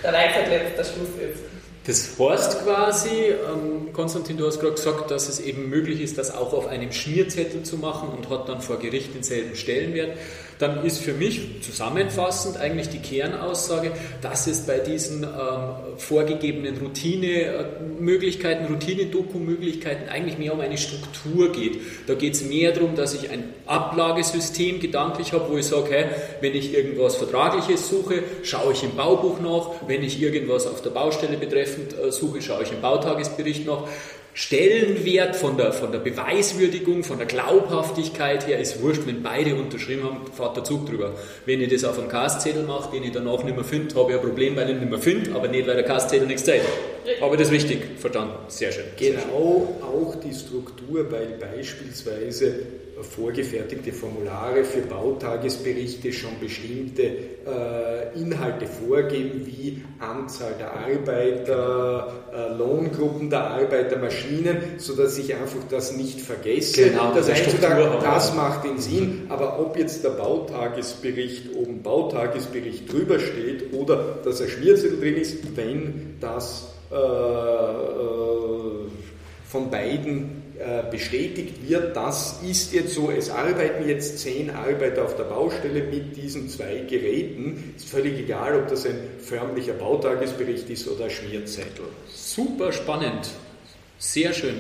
der 0.03 0.13
Weisheit 0.13 0.49
letzter 0.49 0.85
Schluss 0.85 1.11
ist. 1.21 1.50
Das 1.87 2.19
heißt 2.19 2.63
quasi, 2.63 3.09
ähm, 3.09 3.93
Konstantin, 3.93 4.37
du 4.37 4.47
hast 4.47 4.61
gerade 4.61 4.75
gesagt, 4.75 5.11
dass 5.11 5.29
es 5.29 5.41
eben 5.41 5.71
möglich 5.71 6.01
ist, 6.01 6.19
das 6.19 6.35
auch 6.35 6.53
auf 6.53 6.67
einem 6.67 6.93
Schmierzettel 6.93 7.63
zu 7.63 7.79
machen 7.79 8.11
und 8.11 8.29
hat 8.29 8.49
dann 8.49 8.61
vor 8.61 8.79
Gericht 8.79 9.15
denselben 9.15 9.57
Stellenwert. 9.57 10.19
Dann 10.61 10.85
ist 10.85 10.99
für 10.99 11.15
mich 11.15 11.63
zusammenfassend 11.63 12.59
eigentlich 12.59 12.91
die 12.91 12.99
Kernaussage, 12.99 13.93
dass 14.21 14.47
es 14.47 14.67
bei 14.67 14.79
diesen 14.79 15.23
ähm, 15.23 15.29
vorgegebenen 15.97 16.77
Routinemöglichkeiten, 16.77 18.67
Routine-Doku-Möglichkeiten 18.67 20.11
eigentlich 20.11 20.37
mehr 20.37 20.53
um 20.53 20.61
eine 20.61 20.77
Struktur 20.77 21.51
geht. 21.51 21.81
Da 22.07 22.15
geht 22.15 22.35
es 22.35 22.45
mehr 22.45 22.73
darum, 22.73 22.95
dass 22.95 23.15
ich 23.15 23.31
ein 23.31 23.55
Ablagesystem 23.65 24.81
gedanklich 24.81 25.33
habe, 25.33 25.51
wo 25.51 25.57
ich 25.57 25.67
sage, 25.67 25.89
hey, 25.91 26.05
wenn 26.43 26.55
ich 26.55 26.75
irgendwas 26.75 27.17
Vertragliches 27.17 27.89
suche, 27.89 28.23
schaue 28.43 28.75
ich 28.75 28.83
im 28.83 28.95
Baubuch 28.97 29.41
nach, 29.41 29.89
wenn 29.89 30.03
ich 30.03 30.21
irgendwas 30.21 30.67
auf 30.67 30.83
der 30.83 30.91
Baustelle 30.91 31.39
betreffend 31.39 31.95
äh, 31.99 32.13
suche, 32.13 32.43
schaue 32.43 32.65
ich 32.65 32.73
im 32.73 32.83
Bautagesbericht 32.83 33.67
nach. 33.67 33.85
Stellenwert 34.33 35.35
von 35.37 35.57
der, 35.57 35.73
von 35.73 35.91
der 35.93 35.99
Beweiswürdigung, 35.99 37.03
von 37.03 37.19
der 37.19 37.27
Glaubhaftigkeit 37.27 38.47
her 38.47 38.59
ist 38.59 38.81
wurscht, 38.81 39.03
wenn 39.07 39.23
beide 39.23 39.55
unterschrieben 39.57 40.05
haben, 40.05 40.21
fahrt 40.33 40.57
der 40.57 40.65
Zug 40.65 40.87
drüber. 40.87 41.13
Wenn 41.47 41.61
ich 41.61 41.73
das 41.73 41.85
auf 41.85 41.99
einem 41.99 42.09
Castzettel 42.09 42.63
mache, 42.63 42.93
den 42.93 43.03
ich 43.05 43.13
danach 43.13 43.43
nicht 43.43 43.57
mehr 43.57 43.65
finde, 43.65 43.95
habe 43.97 44.13
ich 44.13 44.19
ein 44.19 44.25
Problem, 44.25 44.57
weil 44.57 44.69
ich 44.69 44.75
ihn 44.75 44.81
nicht 44.81 44.91
mehr 44.91 44.99
finde, 45.01 45.35
aber 45.35 45.49
nicht, 45.49 45.67
weil 45.67 45.75
der 45.75 45.85
Castzettel 45.85 46.27
nichts 46.27 46.45
zeigt. 46.45 46.65
Habe 47.21 47.35
ich 47.35 47.41
das 47.41 47.51
richtig 47.51 47.81
verstanden? 47.99 48.35
Sehr 48.49 48.71
schön. 48.71 48.85
Genau, 48.97 49.19
Sehr 49.19 49.21
schön. 49.23 49.33
auch 49.83 50.15
die 50.17 50.35
Struktur, 50.35 51.11
weil 51.11 51.27
beispielsweise 51.41 52.55
vorgefertigte 53.03 53.93
Formulare 53.93 54.65
für 54.65 54.81
Bautagesberichte 54.83 56.13
schon 56.13 56.39
bestimmte 56.41 57.03
äh, 57.03 58.19
Inhalte 58.21 58.67
vorgeben, 58.67 59.47
wie 59.47 59.83
Anzahl 59.99 60.55
der 60.59 60.73
Arbeiter, 60.73 62.13
äh, 62.33 62.57
Lohngruppen 62.57 63.31
der 63.31 63.51
Arbeiter, 63.51 63.99
Maschinen, 63.99 64.59
sodass 64.79 65.19
ich 65.19 65.35
einfach 65.35 65.61
das 65.69 65.97
nicht 65.97 66.21
vergesse. 66.21 66.91
Genau, 66.91 67.13
das 67.15 67.29
einzutragen, 67.29 67.99
das 68.03 68.35
macht 68.35 68.65
den 68.65 68.79
Sinn, 68.79 69.27
aber 69.29 69.59
ob 69.61 69.77
jetzt 69.77 70.05
der 70.05 70.11
Bautagesbericht 70.11 71.55
oben 71.55 71.83
Bautagesbericht 71.83 72.93
drüber 72.93 73.19
steht 73.19 73.73
oder 73.73 74.19
dass 74.25 74.41
ein 74.41 74.49
Schmierzettel 74.49 75.01
drin 75.01 75.17
ist, 75.17 75.57
wenn 75.57 76.17
das 76.21 76.75
äh, 76.91 76.97
äh, 76.97 76.99
von 79.45 79.71
beiden 79.71 80.40
bestätigt 80.91 81.69
wird, 81.69 81.97
das 81.97 82.41
ist 82.43 82.73
jetzt 82.75 82.95
so, 82.95 83.11
es 83.11 83.31
arbeiten 83.31 83.89
jetzt 83.89 84.19
zehn 84.19 84.51
Arbeiter 84.51 85.05
auf 85.05 85.17
der 85.17 85.25
Baustelle 85.25 85.83
mit 85.85 86.17
diesen 86.17 86.49
zwei 86.49 86.85
Geräten. 86.89 87.75
Ist 87.77 87.89
völlig 87.89 88.19
egal, 88.19 88.59
ob 88.59 88.69
das 88.69 88.85
ein 88.85 88.99
förmlicher 89.19 89.73
Bautagesbericht 89.73 90.69
ist 90.69 90.87
oder 90.87 91.05
ein 91.05 91.11
Schmierzettel. 91.11 91.87
Super 92.15 92.73
spannend. 92.73 93.31
Sehr 93.99 94.33
schön. 94.33 94.57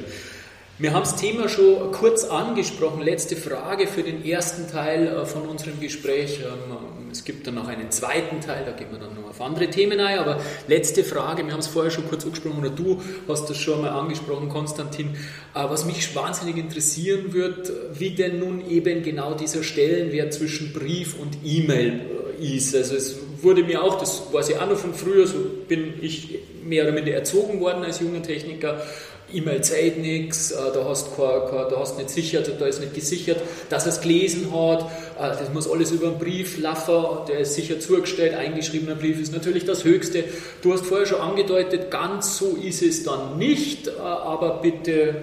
Wir 0.81 0.95
haben 0.95 1.03
das 1.03 1.17
Thema 1.17 1.47
schon 1.51 1.93
kurz 1.93 2.25
angesprochen. 2.25 3.03
Letzte 3.03 3.37
Frage 3.37 3.87
für 3.87 4.03
den 4.03 4.25
ersten 4.25 4.67
Teil 4.67 5.09
äh, 5.09 5.27
von 5.27 5.43
unserem 5.43 5.79
Gespräch. 5.79 6.41
Ähm, 6.41 6.77
Es 7.13 7.25
gibt 7.25 7.47
dann 7.47 7.57
noch 7.57 7.69
einen 7.69 7.91
zweiten 7.91 8.41
Teil, 8.41 8.63
da 8.65 8.73
gehen 8.73 8.87
wir 8.91 8.99
dann 8.99 9.15
noch 9.15 9.29
auf 9.29 9.43
andere 9.43 9.69
Themen 9.69 10.01
ein. 10.01 10.19
Aber 10.19 10.41
letzte 10.69 11.05
Frage, 11.05 11.45
wir 11.45 11.53
haben 11.53 11.61
es 11.61 11.67
vorher 11.67 11.91
schon 11.91 12.09
kurz 12.09 12.25
angesprochen, 12.25 12.61
oder 12.61 12.71
du 12.71 13.03
hast 13.29 13.51
das 13.51 13.59
schon 13.59 13.83
mal 13.83 13.91
angesprochen, 13.91 14.49
Konstantin. 14.49 15.09
Äh, 15.55 15.65
Was 15.69 15.85
mich 15.85 16.17
wahnsinnig 16.17 16.57
interessieren 16.57 17.35
wird, 17.35 17.71
wie 17.93 18.11
denn 18.11 18.39
nun 18.39 18.67
eben 18.67 19.03
genau 19.03 19.35
dieser 19.35 19.63
Stellenwert 19.63 20.33
zwischen 20.33 20.73
Brief 20.73 21.15
und 21.21 21.37
E-Mail 21.45 22.01
äh, 22.41 22.57
ist. 22.57 22.75
Also 22.75 22.95
es 22.97 23.17
wurde 23.43 23.65
mir 23.65 23.83
auch, 23.83 23.99
das 23.99 24.33
weiß 24.33 24.49
ich 24.49 24.57
auch 24.57 24.71
noch 24.71 24.79
von 24.79 24.95
früher, 24.95 25.27
so 25.27 25.37
bin 25.69 25.93
ich 26.01 26.39
mehr 26.65 26.85
oder 26.85 26.93
minder 26.93 27.13
erzogen 27.13 27.61
worden 27.61 27.85
als 27.85 28.01
junger 28.01 28.23
Techniker. 28.23 28.81
E-Mail 29.33 29.63
zählt 29.63 29.99
nichts, 29.99 30.51
da 30.51 30.85
hast 30.85 31.17
kein, 31.17 31.41
kein, 31.51 31.69
da 31.71 31.79
hast 31.79 31.99
nicht 31.99 32.11
sichert, 32.11 32.51
da 32.61 32.67
ist 32.67 32.81
nicht 32.81 32.95
gesichert, 32.95 33.39
dass 33.69 33.87
er 33.87 33.93
es 33.93 34.01
gelesen 34.01 34.53
hat, 34.53 34.83
äh, 35.19 35.37
das 35.39 35.53
muss 35.53 35.71
alles 35.71 35.91
über 35.91 36.09
einen 36.09 36.19
Brief 36.19 36.59
laufen, 36.59 37.27
der 37.29 37.41
ist 37.41 37.55
sicher 37.55 37.81
zugestellt, 37.81 38.35
eingeschriebener 38.35 38.95
Brief 38.95 39.21
ist 39.21 39.33
natürlich 39.33 39.65
das 39.65 39.85
Höchste. 39.85 40.25
Du 40.63 40.73
hast 40.73 40.87
vorher 40.87 41.07
schon 41.07 41.21
angedeutet, 41.21 41.91
ganz 41.91 42.39
so 42.39 42.57
ist 42.57 42.83
es 42.83 43.05
dann 43.05 43.39
nicht, 43.39 43.89
äh, 43.89 44.01
aber 44.01 44.61
bitte 44.63 45.15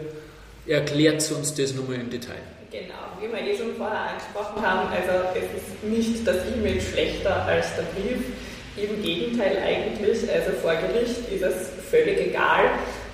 erklärt 0.68 1.30
uns 1.32 1.54
das 1.54 1.74
nochmal 1.74 1.96
im 1.96 2.10
Detail. 2.10 2.42
Genau, 2.72 2.94
wie 3.22 3.32
wir 3.32 3.54
eh 3.54 3.58
schon 3.58 3.76
vorher 3.76 4.10
angesprochen 4.12 4.62
haben, 4.62 4.90
also 4.90 5.30
es 5.34 5.44
ist 5.44 5.84
nicht 5.84 6.28
das 6.28 6.36
E-Mail 6.56 6.82
schlechter 6.82 7.46
als 7.46 7.68
der 7.76 7.84
Brief. 7.84 8.24
Im 8.76 9.02
Gegenteil 9.02 9.58
eigentlich, 9.66 10.30
also 10.32 10.52
vor 10.62 10.76
Gericht 10.76 11.32
ist 11.34 11.42
es 11.42 11.70
völlig 11.90 12.28
egal, 12.28 12.66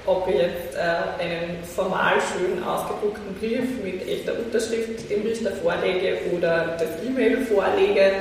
ob 0.05 0.27
ich 0.27 0.35
jetzt 0.35 0.75
äh, 0.75 1.23
einen 1.23 1.63
formal 1.63 2.15
schön 2.19 2.63
ausgedruckten 2.63 3.35
Brief 3.39 3.83
mit 3.83 4.07
echter 4.07 4.33
Unterschrift 4.37 5.09
dem 5.09 5.21
Richter 5.21 5.51
vorlege 5.51 6.17
oder 6.35 6.77
das 6.77 6.89
E-Mail 7.07 7.45
vorlege. 7.45 8.11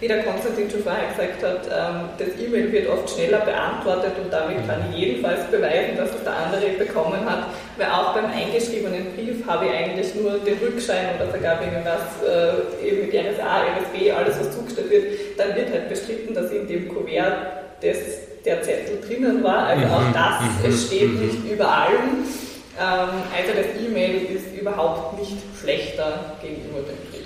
Wie 0.00 0.08
der 0.08 0.22
Konstantin 0.24 0.68
schon 0.68 0.82
vorher 0.82 1.08
gesagt 1.08 1.42
hat, 1.42 1.66
ähm, 1.66 2.08
das 2.18 2.28
E-Mail 2.38 2.70
wird 2.72 2.88
oft 2.88 3.08
schneller 3.08 3.40
beantwortet 3.40 4.12
und 4.22 4.32
damit 4.32 4.66
kann 4.66 4.84
ich 4.90 4.98
jedenfalls 4.98 5.44
beweisen, 5.46 5.96
dass 5.96 6.10
es 6.10 6.22
der 6.24 6.36
andere 6.36 6.68
bekommen 6.78 7.24
hat, 7.24 7.46
weil 7.78 7.86
auch 7.86 8.12
beim 8.12 8.26
eingeschriebenen 8.26 9.14
Brief 9.14 9.46
habe 9.46 9.66
ich 9.66 9.72
eigentlich 9.72 10.14
nur 10.14 10.38
den 10.38 10.58
Rückschein 10.58 11.14
oder 11.16 11.32
sogar 11.32 11.62
irgendwas 11.62 12.02
äh, 12.26 12.86
eben 12.86 13.06
mit 13.06 13.14
RSA, 13.14 13.62
RSB, 13.62 14.12
alles 14.12 14.38
was 14.40 14.54
zugestellt 14.54 14.90
wird, 14.90 15.04
dann 15.38 15.56
wird 15.56 15.70
halt 15.70 15.88
bestritten, 15.88 16.34
dass 16.34 16.50
in 16.50 16.66
dem 16.66 16.88
Kuvert 16.88 17.64
das, 17.80 17.96
der 18.44 18.62
Zettel 18.62 19.00
drinnen 19.06 19.42
war, 19.42 19.66
also 19.66 19.86
auch 19.86 20.12
das, 20.12 20.42
es 20.68 20.86
steht 20.86 21.14
nicht 21.18 21.50
über 21.50 21.68
allem. 21.68 22.24
Ähm, 22.78 23.08
also 23.34 23.52
das 23.56 23.82
E-Mail 23.82 24.26
ist 24.36 24.58
überhaupt 24.58 25.18
nicht 25.18 25.36
schlechter 25.60 26.36
gegenüber 26.42 26.80
dem 26.80 27.10
Brief. 27.10 27.24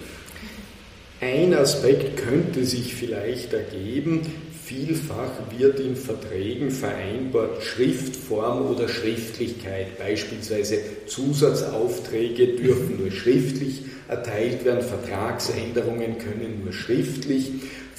Ein 1.20 1.54
Aspekt 1.54 2.16
könnte 2.16 2.64
sich 2.64 2.94
vielleicht 2.94 3.52
ergeben. 3.52 4.20
Vielfach 4.64 5.32
wird 5.56 5.80
in 5.80 5.96
Verträgen 5.96 6.70
vereinbart 6.70 7.62
Schriftform 7.62 8.66
oder 8.70 8.86
Schriftlichkeit. 8.88 9.98
Beispielsweise 9.98 10.78
Zusatzaufträge 11.06 12.48
dürfen 12.48 13.00
nur 13.00 13.10
schriftlich 13.10 13.82
erteilt 14.08 14.64
werden, 14.64 14.82
Vertragsänderungen 14.82 16.18
können 16.18 16.62
nur 16.62 16.72
schriftlich 16.72 17.50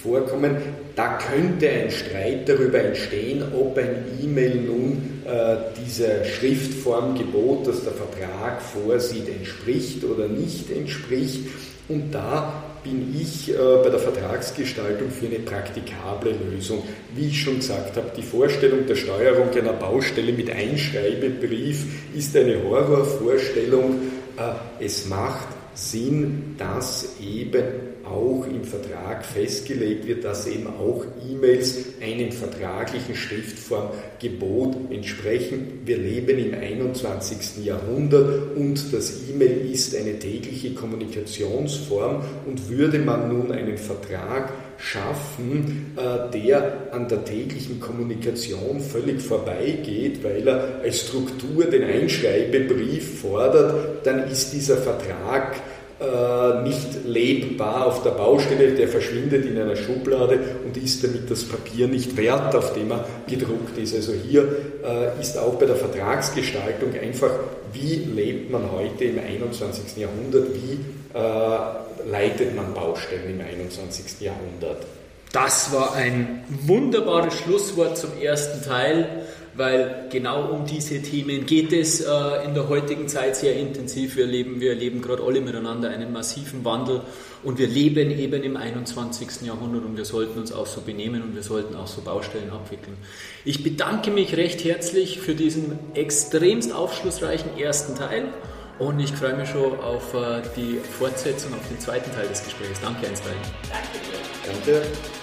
vorkommen. 0.02 0.58
Da 0.96 1.18
könnte 1.18 1.70
ein 1.70 1.92
Streit 1.92 2.48
darüber 2.48 2.80
entstehen, 2.80 3.44
ob 3.54 3.78
ein 3.78 4.06
E-Mail 4.22 4.56
nun 4.56 5.22
äh, 5.26 5.58
dieser 5.86 6.26
Schriftformgebot, 6.26 7.68
das 7.68 7.84
der 7.84 7.94
Vertrag 7.94 8.62
vorsieht, 8.62 9.30
entspricht 9.30 10.04
oder 10.04 10.28
nicht 10.28 10.72
entspricht. 10.72 11.48
Und 11.88 12.12
da 12.12 12.64
bin 12.84 13.16
ich 13.20 13.50
äh, 13.50 13.56
bei 13.84 13.90
der 13.90 14.00
Vertragsgestaltung 14.00 15.10
für 15.10 15.26
eine 15.26 15.40
praktikable 15.40 16.32
Lösung. 16.32 16.84
Wie 17.16 17.28
ich 17.28 17.42
schon 17.42 17.58
gesagt 17.58 17.98
habe, 17.98 18.12
die 18.16 18.24
Vorstellung 18.24 18.86
der 18.88 18.96
Steuerung 18.96 19.50
einer 19.52 19.74
Baustelle 19.74 20.32
mit 20.32 20.50
Einschreibebrief 20.50 21.86
ist 22.16 22.36
eine 22.36 22.64
Horrorvorstellung. 22.64 23.96
Äh, 24.38 24.86
es 24.86 25.08
macht 25.08 25.48
Sinn, 25.74 26.56
dass 26.58 27.16
eben 27.22 27.89
auch 28.10 28.46
im 28.48 28.64
Vertrag 28.64 29.26
festgelegt 29.26 30.08
wird, 30.08 30.24
dass 30.24 30.48
eben 30.48 30.68
auch 30.68 31.06
E-Mails 31.30 31.78
einem 32.02 32.32
vertraglichen 32.32 33.16
Schriftformgebot 33.16 34.92
entsprechen. 34.92 35.82
Wir 35.86 35.98
leben 35.98 36.38
im 36.38 36.54
21. 36.54 37.64
Jahrhundert 37.64 38.56
und 38.56 38.94
das 38.94 39.30
E-Mail 39.30 39.70
ist 39.72 39.96
eine 39.96 40.18
tägliche 40.20 40.74
Kommunikationsform 40.74 42.24
und 42.46 42.70
würde 42.70 43.00
man 43.00 43.30
nun 43.30 43.52
einen 43.52 43.78
Vertrag 43.78 44.52
schaffen, 44.80 45.94
äh, 45.98 46.32
der 46.32 46.88
an 46.92 47.08
der 47.08 47.26
täglichen 47.26 47.80
Kommunikation 47.80 48.80
völlig 48.80 49.22
vorbeigeht, 49.22 50.24
weil 50.24 50.48
er 50.48 50.80
als 50.82 51.02
Struktur 51.02 51.66
den 51.66 51.84
Einschreibebrief 51.84 53.20
fordert, 53.22 54.06
dann 54.06 54.30
ist 54.30 54.54
dieser 54.54 54.78
Vertrag 54.78 55.58
äh, 56.00 56.62
nicht 56.64 57.06
lebbar 57.06 57.86
auf 57.88 58.04
der 58.04 58.12
Baustelle, 58.12 58.72
der 58.72 58.88
verschwindet 58.88 59.46
in 59.46 59.60
einer 59.60 59.76
Schublade 59.76 60.40
und 60.66 60.78
ist 60.78 61.04
damit 61.04 61.30
das 61.30 61.44
Papier 61.44 61.88
nicht 61.88 62.16
wert, 62.16 62.56
auf 62.56 62.74
dem 62.74 62.92
er 62.92 63.06
gedruckt 63.28 63.78
ist. 63.78 63.94
Also 63.96 64.14
hier 64.14 64.44
äh, 64.84 65.20
ist 65.20 65.38
auch 65.38 65.56
bei 65.56 65.66
der 65.66 65.76
Vertragsgestaltung 65.76 66.94
einfach, 66.94 67.32
wie 67.74 67.96
lebt 67.96 68.50
man 68.50 68.72
heute 68.72 69.06
im 69.06 69.20
21. 69.20 69.98
Jahrhundert, 69.98 70.48
wie 70.54 70.80
äh, 71.18 72.10
leitet 72.10 72.56
man 72.56 72.74
Baustellen 72.74 73.40
im 73.40 73.42
21. 73.42 74.22
Jahrhundert. 74.22 74.86
Das 75.32 75.74
war 75.74 75.94
ein 75.96 76.44
wunderbares 76.48 77.36
Schlusswort 77.36 77.98
zum 77.98 78.10
ersten 78.20 78.64
Teil, 78.64 79.24
weil 79.60 80.08
genau 80.10 80.50
um 80.50 80.66
diese 80.66 81.02
Themen 81.02 81.46
geht 81.46 81.72
es 81.72 82.02
äh, 82.02 82.46
in 82.46 82.56
der 82.56 82.68
heutigen 82.70 83.08
Zeit 83.08 83.36
sehr 83.36 83.56
intensiv. 83.56 84.16
Wir 84.16 84.26
leben, 84.26 84.60
wir 84.62 84.72
erleben 84.72 85.02
gerade 85.02 85.22
alle 85.22 85.42
miteinander 85.42 85.90
einen 85.90 86.12
massiven 86.12 86.66
Wandel 86.66 87.02
und 87.44 87.60
wir 87.60 87.68
leben 87.68 88.10
eben 88.10 88.42
im 88.42 88.58
21. 88.58 89.42
Jahrhundert 89.46 89.86
und 89.86 89.98
wir 89.98 90.06
sollten 90.06 90.40
uns 90.40 90.52
auch 90.52 90.66
so 90.66 90.82
benehmen 90.82 91.22
und 91.22 91.36
wir 91.36 91.44
sollten 91.44 91.76
auch 91.76 91.88
so 91.88 92.02
Baustellen 92.02 92.50
abwickeln. 92.50 92.98
Ich 93.46 93.62
bedanke 93.62 94.10
mich 94.10 94.36
recht 94.38 94.64
herzlich 94.64 95.20
für 95.20 95.36
diesen 95.36 95.78
extremst 95.94 96.74
aufschlussreichen 96.74 97.58
ersten 97.60 97.96
Teil 97.96 98.34
Und 98.80 98.98
ich 99.02 99.12
freue 99.12 99.36
mich 99.36 99.50
schon 99.50 99.78
auf 99.82 100.14
äh, 100.14 100.42
die 100.56 100.80
Fortsetzung, 100.98 101.54
auf 101.54 101.68
den 101.68 101.80
zweiten 101.82 102.10
Teil 102.14 102.30
des 102.30 102.42
Gesprächs. 102.44 102.80
Danke, 102.82 103.08
Einstein. 103.08 103.36
Danke. 103.70 104.82
Danke. 104.82 105.19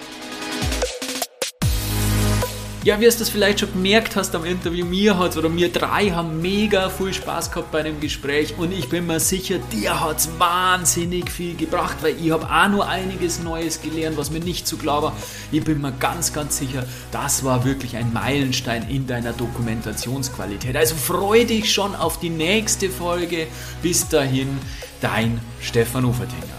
Ja, 2.83 2.97
wie 3.01 3.05
du 3.05 3.11
das 3.11 3.27
vielleicht 3.27 3.59
schon 3.59 3.73
gemerkt 3.73 4.15
hast 4.15 4.33
am 4.33 4.45
Interview, 4.45 4.85
mir 4.85 5.17
hat 5.17 5.35
oder 5.35 5.49
mir 5.49 5.69
drei 5.69 6.09
haben 6.11 6.41
mega 6.41 6.89
viel 6.89 7.13
Spaß 7.13 7.51
gehabt 7.51 7.71
bei 7.71 7.83
dem 7.83 7.99
Gespräch 7.99 8.53
und 8.57 8.71
ich 8.71 8.87
bin 8.87 9.07
mir 9.07 9.19
sicher, 9.19 9.57
dir 9.73 9.99
hat 9.99 10.19
es 10.19 10.29
wahnsinnig 10.39 11.29
viel 11.29 11.55
gebracht, 11.55 11.97
weil 12.01 12.15
ich 12.23 12.31
habe 12.31 12.45
auch 12.49 12.69
nur 12.69 12.87
einiges 12.87 13.43
Neues 13.43 13.81
gelernt, 13.81 14.15
was 14.15 14.31
mir 14.31 14.39
nicht 14.39 14.67
zu 14.67 14.77
klar 14.77 15.03
war. 15.03 15.17
Ich 15.51 15.63
bin 15.63 15.81
mir 15.81 15.91
ganz, 15.91 16.31
ganz 16.31 16.59
sicher, 16.59 16.85
das 17.11 17.43
war 17.43 17.65
wirklich 17.65 17.97
ein 17.97 18.13
Meilenstein 18.13 18.89
in 18.89 19.05
deiner 19.05 19.33
Dokumentationsqualität. 19.33 20.77
Also 20.77 20.95
freu 20.95 21.43
dich 21.43 21.73
schon 21.73 21.93
auf 21.93 22.19
die 22.19 22.29
nächste 22.29 22.89
Folge. 22.89 23.47
Bis 23.81 24.07
dahin, 24.07 24.59
dein 25.01 25.41
Stefan 25.59 26.05
Ufertinger. 26.05 26.56